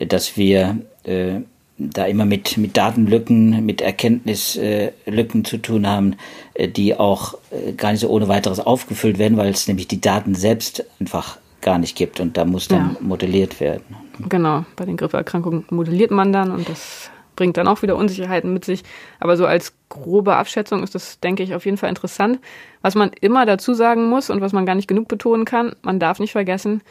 dass 0.00 0.38
wir 0.38 0.78
äh, 1.04 1.40
da 1.76 2.06
immer 2.06 2.24
mit, 2.24 2.56
mit 2.56 2.76
Datenlücken, 2.76 3.64
mit 3.64 3.80
Erkenntnislücken 3.80 5.44
zu 5.44 5.58
tun 5.58 5.86
haben, 5.86 6.16
äh, 6.54 6.68
die 6.68 6.94
auch 6.94 7.34
äh, 7.50 7.72
gar 7.72 7.92
nicht 7.92 8.00
so 8.00 8.08
ohne 8.08 8.28
weiteres 8.28 8.60
aufgefüllt 8.60 9.18
werden, 9.18 9.36
weil 9.36 9.50
es 9.50 9.68
nämlich 9.68 9.88
die 9.88 10.00
Daten 10.00 10.34
selbst 10.34 10.84
einfach 11.00 11.38
gar 11.60 11.78
nicht 11.78 11.96
gibt 11.96 12.18
und 12.18 12.36
da 12.36 12.44
muss 12.44 12.68
dann 12.68 12.94
ja. 12.94 12.96
modelliert 13.00 13.60
werden. 13.60 13.84
Genau, 14.28 14.64
bei 14.76 14.84
den 14.84 14.96
Grippeerkrankungen 14.96 15.64
modelliert 15.70 16.10
man 16.10 16.32
dann 16.32 16.50
und 16.50 16.68
das 16.68 17.10
bringt 17.34 17.56
dann 17.56 17.68
auch 17.68 17.82
wieder 17.82 17.96
Unsicherheiten 17.96 18.52
mit 18.52 18.64
sich. 18.64 18.82
Aber 19.20 19.36
so 19.36 19.46
als 19.46 19.74
grobe 19.88 20.36
Abschätzung 20.36 20.82
ist 20.82 20.94
das, 20.94 21.18
denke 21.20 21.42
ich, 21.42 21.54
auf 21.54 21.64
jeden 21.64 21.76
Fall 21.76 21.88
interessant. 21.88 22.38
Was 22.82 22.94
man 22.94 23.10
immer 23.20 23.46
dazu 23.46 23.74
sagen 23.74 24.08
muss 24.08 24.30
und 24.30 24.40
was 24.40 24.52
man 24.52 24.66
gar 24.66 24.74
nicht 24.74 24.88
genug 24.88 25.08
betonen 25.08 25.44
kann, 25.44 25.74
man 25.82 25.98
darf 25.98 26.18
nicht 26.18 26.32
vergessen, 26.32 26.82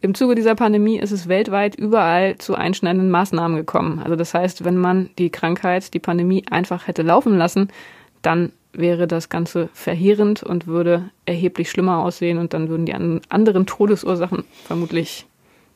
im 0.00 0.14
Zuge 0.14 0.34
dieser 0.34 0.54
Pandemie 0.54 0.98
ist 0.98 1.12
es 1.12 1.28
weltweit 1.28 1.76
überall 1.76 2.36
zu 2.36 2.54
einschneidenden 2.54 3.10
Maßnahmen 3.10 3.56
gekommen. 3.56 4.00
Also 4.02 4.16
das 4.16 4.34
heißt, 4.34 4.64
wenn 4.64 4.76
man 4.76 5.08
die 5.18 5.30
Krankheit, 5.30 5.94
die 5.94 5.98
Pandemie 5.98 6.44
einfach 6.50 6.86
hätte 6.86 7.02
laufen 7.02 7.38
lassen, 7.38 7.68
dann 8.20 8.52
wäre 8.74 9.06
das 9.06 9.30
Ganze 9.30 9.70
verheerend 9.72 10.42
und 10.42 10.66
würde 10.66 11.08
erheblich 11.24 11.70
schlimmer 11.70 11.98
aussehen 11.98 12.36
und 12.36 12.52
dann 12.52 12.68
würden 12.68 12.84
die 12.84 12.94
anderen 12.94 13.64
Todesursachen 13.64 14.44
vermutlich 14.66 15.26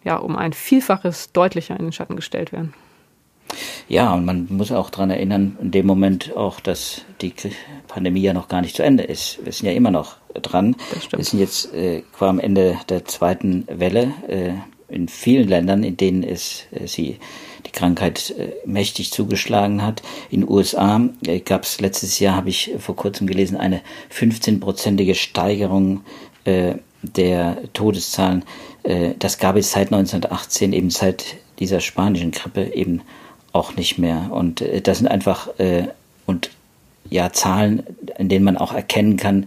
ja 0.05 0.17
um 0.17 0.37
ein 0.37 0.53
Vielfaches 0.53 1.33
deutlicher 1.33 1.79
in 1.79 1.87
den 1.87 1.93
Schatten 1.93 2.17
gestellt 2.17 2.53
werden. 2.53 2.75
Ja, 3.89 4.13
und 4.13 4.27
man 4.27 4.47
muss 4.51 4.71
auch 4.73 4.91
daran 4.91 5.11
erinnern, 5.11 5.57
in 5.63 5.71
dem 5.71 5.87
Moment 5.87 6.37
auch, 6.37 6.61
dass 6.61 7.03
die 7.23 7.33
Pandemie 7.87 8.21
ja 8.21 8.35
noch 8.35 8.49
gar 8.49 8.61
nicht 8.61 8.77
zu 8.77 8.83
Ende 8.83 9.05
ist. 9.05 9.39
Wir 9.43 9.53
sind 9.53 9.67
ja 9.67 9.73
immer 9.73 9.91
noch 9.91 10.17
dran. 10.35 10.77
Wir 11.11 11.25
sind 11.25 11.41
jetzt 11.41 11.73
äh, 11.75 12.03
qua 12.13 12.29
am 12.29 12.39
Ende 12.39 12.79
der 12.91 13.07
zweiten 13.07 13.67
Welle 13.69 14.13
äh, 14.29 14.53
in 14.89 15.09
vielen 15.09 15.49
Ländern, 15.49 15.83
in 15.83 15.97
denen 15.97 16.23
es 16.23 16.65
äh, 16.71 16.87
sie 16.87 17.19
die 17.67 17.73
Krankheit 17.73 18.31
äh, 18.31 18.53
mächtig 18.67 19.11
zugeschlagen 19.11 19.83
hat. 19.83 20.03
In 20.31 20.43
den 20.43 20.51
USA 20.51 21.01
äh, 21.27 21.41
gab 21.41 21.63
es 21.63 21.81
letztes 21.81 22.19
Jahr, 22.19 22.37
habe 22.37 22.51
ich 22.51 22.73
vor 22.79 22.97
kurzem 22.97 23.27
gelesen, 23.27 23.57
eine 23.57 23.81
15-prozentige 24.13 25.15
Steigerung 25.15 26.03
äh, 26.45 26.75
der 27.03 27.59
Todeszahlen. 27.73 28.45
Äh, 28.83 29.15
das 29.19 29.39
gab 29.39 29.57
es 29.57 29.73
seit 29.73 29.93
1918, 29.93 30.73
eben 30.73 30.91
seit 30.91 31.37
dieser 31.59 31.81
spanischen 31.81 32.31
Grippe 32.31 32.73
eben 32.75 33.03
auch 33.53 33.77
nicht 33.77 33.99
mehr. 33.99 34.31
Und 34.31 34.61
äh, 34.61 34.81
das 34.81 34.99
sind 34.99 35.09
einfach 35.09 35.59
äh, 35.59 35.89
und 36.27 36.51
ja 37.09 37.33
Zahlen, 37.33 37.83
in 38.19 38.29
denen 38.29 38.45
man 38.45 38.57
auch 38.57 38.73
erkennen 38.73 39.17
kann, 39.17 39.47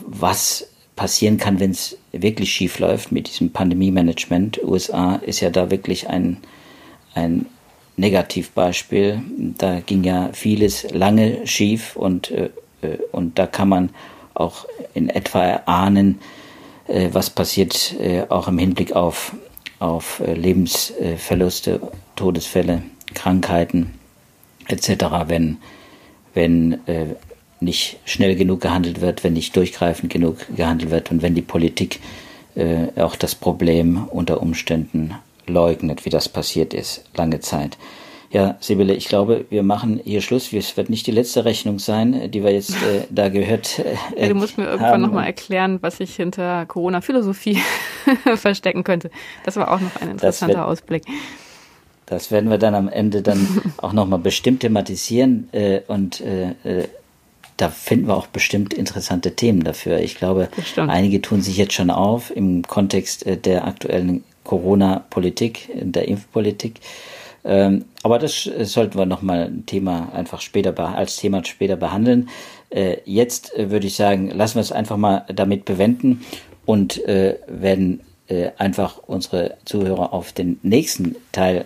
was 0.00 0.68
passieren 0.94 1.36
kann, 1.36 1.60
wenn 1.60 1.72
es 1.72 1.98
wirklich 2.12 2.52
schief 2.52 2.78
läuft 2.78 3.12
mit 3.12 3.28
diesem 3.28 3.50
Pandemie-Management. 3.50 4.62
USA 4.62 5.16
ist 5.16 5.40
ja 5.40 5.50
da 5.50 5.70
wirklich 5.70 6.08
ein, 6.08 6.38
ein 7.14 7.46
Negativbeispiel. 7.96 9.20
Da 9.58 9.80
ging 9.80 10.04
ja 10.04 10.30
vieles 10.32 10.90
lange 10.92 11.46
schief 11.46 11.96
und, 11.96 12.32
und 13.12 13.38
da 13.38 13.46
kann 13.46 13.68
man 13.68 13.90
auch 14.32 14.66
in 14.94 15.10
etwa 15.10 15.42
erahnen, 15.42 16.18
was 16.88 17.30
passiert, 17.30 17.94
äh, 18.00 18.24
auch 18.28 18.48
im 18.48 18.58
Hinblick 18.58 18.94
auf, 18.94 19.34
auf 19.78 20.20
äh, 20.20 20.34
Lebensverluste, 20.34 21.80
Todesfälle. 22.14 22.82
Krankheiten 23.14 23.94
etc., 24.68 25.06
wenn, 25.26 25.58
wenn 26.34 26.86
äh, 26.86 27.14
nicht 27.60 27.98
schnell 28.04 28.36
genug 28.36 28.60
gehandelt 28.60 29.00
wird, 29.00 29.24
wenn 29.24 29.32
nicht 29.32 29.56
durchgreifend 29.56 30.12
genug 30.12 30.38
gehandelt 30.54 30.90
wird 30.90 31.10
und 31.10 31.22
wenn 31.22 31.34
die 31.34 31.42
Politik 31.42 32.00
äh, 32.54 33.00
auch 33.00 33.16
das 33.16 33.34
Problem 33.34 34.06
unter 34.08 34.42
Umständen 34.42 35.14
leugnet, 35.46 36.04
wie 36.04 36.10
das 36.10 36.28
passiert 36.28 36.74
ist, 36.74 37.04
lange 37.16 37.40
Zeit. 37.40 37.78
Ja, 38.30 38.56
Sibylle, 38.60 38.94
ich 38.94 39.08
glaube, 39.08 39.46
wir 39.50 39.62
machen 39.62 40.00
hier 40.04 40.20
Schluss. 40.20 40.52
Es 40.52 40.76
wird 40.76 40.90
nicht 40.90 41.06
die 41.06 41.12
letzte 41.12 41.44
Rechnung 41.44 41.78
sein, 41.78 42.30
die 42.30 42.42
wir 42.42 42.52
jetzt 42.52 42.70
äh, 42.70 43.04
da 43.10 43.28
gehört 43.28 43.78
äh, 43.78 43.94
ja, 44.20 44.28
Du 44.28 44.34
musst 44.34 44.58
mir 44.58 44.64
irgendwann 44.64 45.00
nochmal 45.00 45.26
erklären, 45.26 45.78
was 45.80 45.98
sich 45.98 46.16
hinter 46.16 46.66
Corona-Philosophie 46.66 47.58
verstecken 48.36 48.84
könnte. 48.84 49.10
Das 49.44 49.56
war 49.56 49.72
auch 49.72 49.80
noch 49.80 50.00
ein 50.00 50.10
interessanter 50.10 50.58
wird, 50.58 50.66
Ausblick. 50.66 51.04
Das 52.06 52.30
werden 52.30 52.50
wir 52.50 52.58
dann 52.58 52.74
am 52.74 52.88
Ende 52.88 53.22
dann 53.22 53.46
auch 53.78 53.92
nochmal 53.92 54.18
bestimmt 54.18 54.60
thematisieren 54.60 55.48
äh, 55.52 55.80
und 55.86 56.20
äh, 56.20 56.50
äh, 56.64 56.88
da 57.56 57.70
finden 57.70 58.08
wir 58.08 58.16
auch 58.16 58.26
bestimmt 58.26 58.74
interessante 58.74 59.34
Themen 59.34 59.64
dafür. 59.64 60.00
Ich 60.00 60.16
glaube, 60.16 60.48
einige 60.76 61.22
tun 61.22 61.40
sich 61.40 61.56
jetzt 61.56 61.72
schon 61.72 61.90
auf 61.90 62.34
im 62.34 62.62
Kontext 62.62 63.24
äh, 63.26 63.36
der 63.36 63.66
aktuellen 63.66 64.24
Corona-Politik, 64.44 65.70
der 65.74 66.06
Impfpolitik. 66.06 66.80
Ähm, 67.46 67.84
aber 68.02 68.18
das 68.18 68.46
äh, 68.46 68.64
sollten 68.64 68.98
wir 68.98 69.06
nochmal 69.06 69.44
ein 69.44 69.64
Thema 69.66 70.12
einfach 70.12 70.40
später 70.40 70.78
als 70.78 71.16
Thema 71.16 71.44
später 71.44 71.76
behandeln. 71.76 72.28
Äh, 72.70 72.98
jetzt 73.04 73.52
würde 73.56 73.86
ich 73.86 73.96
sagen, 73.96 74.30
lassen 74.30 74.56
wir 74.56 74.62
es 74.62 74.72
einfach 74.72 74.96
mal 74.96 75.24
damit 75.32 75.64
bewenden 75.64 76.24
und 76.64 77.00
werden 77.06 78.00
einfach 78.58 78.98
unsere 79.06 79.56
Zuhörer 79.64 80.12
auf 80.12 80.32
den 80.32 80.58
nächsten 80.64 81.14
Teil 81.30 81.64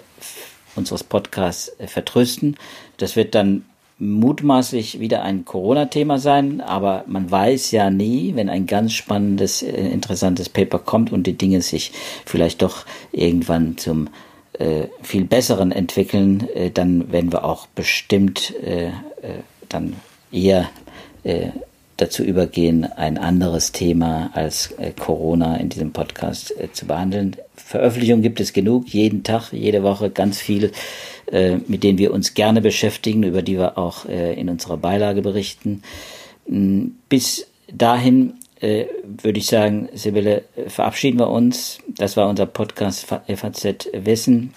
unseres 0.77 1.05
Podcasts 1.05 1.73
äh, 1.79 1.87
vertrösten. 1.87 2.57
Das 2.97 3.16
wird 3.16 3.35
dann 3.35 3.64
mutmaßlich 3.99 4.99
wieder 4.99 5.23
ein 5.23 5.45
Corona-Thema 5.45 6.19
sein, 6.19 6.62
aber 6.62 7.05
man 7.07 7.31
weiß 7.31 7.71
ja 7.73 7.90
nie, 7.90 8.35
wenn 8.35 8.49
ein 8.49 8.66
ganz 8.66 8.95
spannendes, 8.95 9.62
äh, 9.62 9.71
interessantes 9.71 10.49
Paper 10.49 10.79
kommt 10.79 11.12
und 11.12 11.27
die 11.27 11.37
Dinge 11.37 11.61
sich 11.61 11.93
vielleicht 12.25 12.62
doch 12.62 12.87
irgendwann 13.12 13.77
zum 13.77 14.07
äh, 14.07 14.11
viel 15.03 15.25
besseren 15.25 15.73
entwickeln, 15.73 16.49
äh, 16.55 16.70
dann 16.70 17.11
werden 17.12 17.33
wir 17.33 17.44
auch 17.44 17.66
bestimmt 17.66 18.55
äh, 18.62 18.88
äh 18.88 19.42
dann 19.68 19.94
eher 20.33 20.68
dazu 22.01 22.23
übergehen, 22.25 22.85
ein 22.85 23.18
anderes 23.18 23.73
Thema 23.73 24.31
als 24.33 24.73
äh, 24.79 24.92
Corona 24.92 25.57
in 25.57 25.68
diesem 25.68 25.92
Podcast 25.92 26.59
äh, 26.59 26.73
zu 26.73 26.87
behandeln. 26.87 27.37
Veröffentlichungen 27.55 28.23
gibt 28.23 28.40
es 28.40 28.53
genug, 28.53 28.88
jeden 28.88 29.23
Tag, 29.23 29.53
jede 29.53 29.83
Woche 29.83 30.11
ganz 30.11 30.38
viele, 30.38 30.70
äh, 31.31 31.57
mit 31.66 31.85
denen 31.85 31.99
wir 31.99 32.12
uns 32.12 32.35
gerne 32.35 32.62
beschäftigen, 32.62 33.23
über 33.23 33.42
die 33.42 33.59
wir 33.59 33.77
auch 33.77 34.07
äh, 34.07 34.33
in 34.35 34.49
unserer 34.49 34.79
Beilage 34.79 35.20
berichten. 35.20 35.83
Mm, 36.49 36.87
bis 37.09 37.46
dahin 37.73 38.35
äh, 38.61 38.87
würde 39.03 39.38
ich 39.38 39.46
sagen, 39.46 39.88
Sibylle, 39.94 40.44
verabschieden 40.68 41.18
wir 41.18 41.31
uns. 41.31 41.79
Das 41.88 42.16
war 42.16 42.29
unser 42.29 42.46
Podcast 42.46 43.07
FAZ 43.07 43.88
Wissen. 43.92 44.55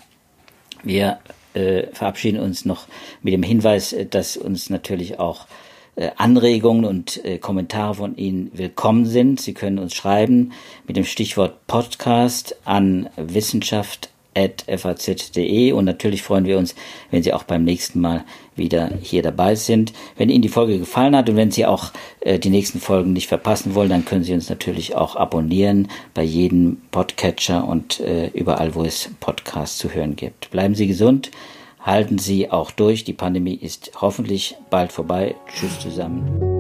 Wir 0.83 1.19
äh, 1.53 1.87
verabschieden 1.93 2.39
uns 2.39 2.65
noch 2.65 2.87
mit 3.21 3.33
dem 3.33 3.43
Hinweis, 3.43 3.93
äh, 3.93 4.05
dass 4.05 4.37
uns 4.37 4.69
natürlich 4.69 5.19
auch 5.19 5.47
äh, 5.95 6.09
Anregungen 6.17 6.85
und 6.85 7.23
äh, 7.23 7.37
Kommentare 7.37 7.95
von 7.95 8.17
Ihnen 8.17 8.51
willkommen 8.53 9.05
sind. 9.05 9.39
Sie 9.39 9.53
können 9.53 9.79
uns 9.79 9.93
schreiben 9.93 10.53
mit 10.87 10.97
dem 10.97 11.05
Stichwort 11.05 11.67
Podcast 11.67 12.55
an 12.65 13.09
Wissenschaft 13.15 14.09
faz.de 14.77 15.71
und 15.71 15.85
natürlich 15.85 16.21
freuen 16.21 16.45
wir 16.45 16.57
uns, 16.57 16.75
wenn 17.11 17.23
Sie 17.23 17.33
auch 17.33 17.43
beim 17.43 17.63
nächsten 17.63 18.01
Mal 18.01 18.23
wieder 18.55 18.91
hier 19.01 19.21
dabei 19.21 19.55
sind. 19.55 19.93
Wenn 20.17 20.29
Ihnen 20.29 20.41
die 20.41 20.49
Folge 20.49 20.79
gefallen 20.79 21.15
hat 21.15 21.29
und 21.29 21.35
wenn 21.35 21.51
Sie 21.51 21.65
auch 21.65 21.91
äh, 22.21 22.39
die 22.39 22.49
nächsten 22.49 22.79
Folgen 22.79 23.13
nicht 23.13 23.27
verpassen 23.27 23.75
wollen, 23.75 23.89
dann 23.89 24.05
können 24.05 24.23
Sie 24.23 24.33
uns 24.33 24.49
natürlich 24.49 24.95
auch 24.95 25.15
abonnieren 25.15 25.87
bei 26.13 26.23
jedem 26.23 26.77
Podcatcher 26.91 27.67
und 27.67 27.99
äh, 27.99 28.27
überall, 28.27 28.75
wo 28.75 28.83
es 28.83 29.09
Podcasts 29.19 29.77
zu 29.77 29.93
hören 29.93 30.15
gibt. 30.15 30.51
Bleiben 30.51 30.75
Sie 30.75 30.87
gesund, 30.87 31.31
halten 31.79 32.17
Sie 32.17 32.51
auch 32.51 32.71
durch. 32.71 33.03
Die 33.03 33.13
Pandemie 33.13 33.55
ist 33.55 33.91
hoffentlich 33.99 34.55
bald 34.69 34.91
vorbei. 34.91 35.35
Tschüss 35.55 35.79
zusammen. 35.79 36.52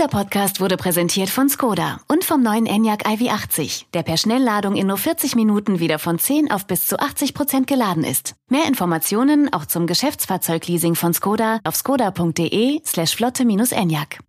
Dieser 0.00 0.08
Podcast 0.08 0.62
wurde 0.62 0.78
präsentiert 0.78 1.28
von 1.28 1.50
Skoda 1.50 2.00
und 2.08 2.24
vom 2.24 2.42
neuen 2.42 2.64
Enyaq 2.64 3.04
iV80, 3.04 3.84
der 3.92 4.02
per 4.02 4.16
Schnellladung 4.16 4.74
in 4.74 4.86
nur 4.86 4.96
40 4.96 5.36
Minuten 5.36 5.78
wieder 5.78 5.98
von 5.98 6.18
10 6.18 6.50
auf 6.50 6.66
bis 6.66 6.86
zu 6.86 6.98
80 6.98 7.34
Prozent 7.34 7.66
geladen 7.66 8.02
ist. 8.02 8.34
Mehr 8.48 8.66
Informationen 8.66 9.52
auch 9.52 9.66
zum 9.66 9.86
Geschäftsfahrzeugleasing 9.86 10.94
von 10.94 11.12
Skoda 11.12 11.60
auf 11.64 11.76
skoda.de 11.76 12.80
slash 12.82 13.14
flotte-enyaq. 13.14 14.20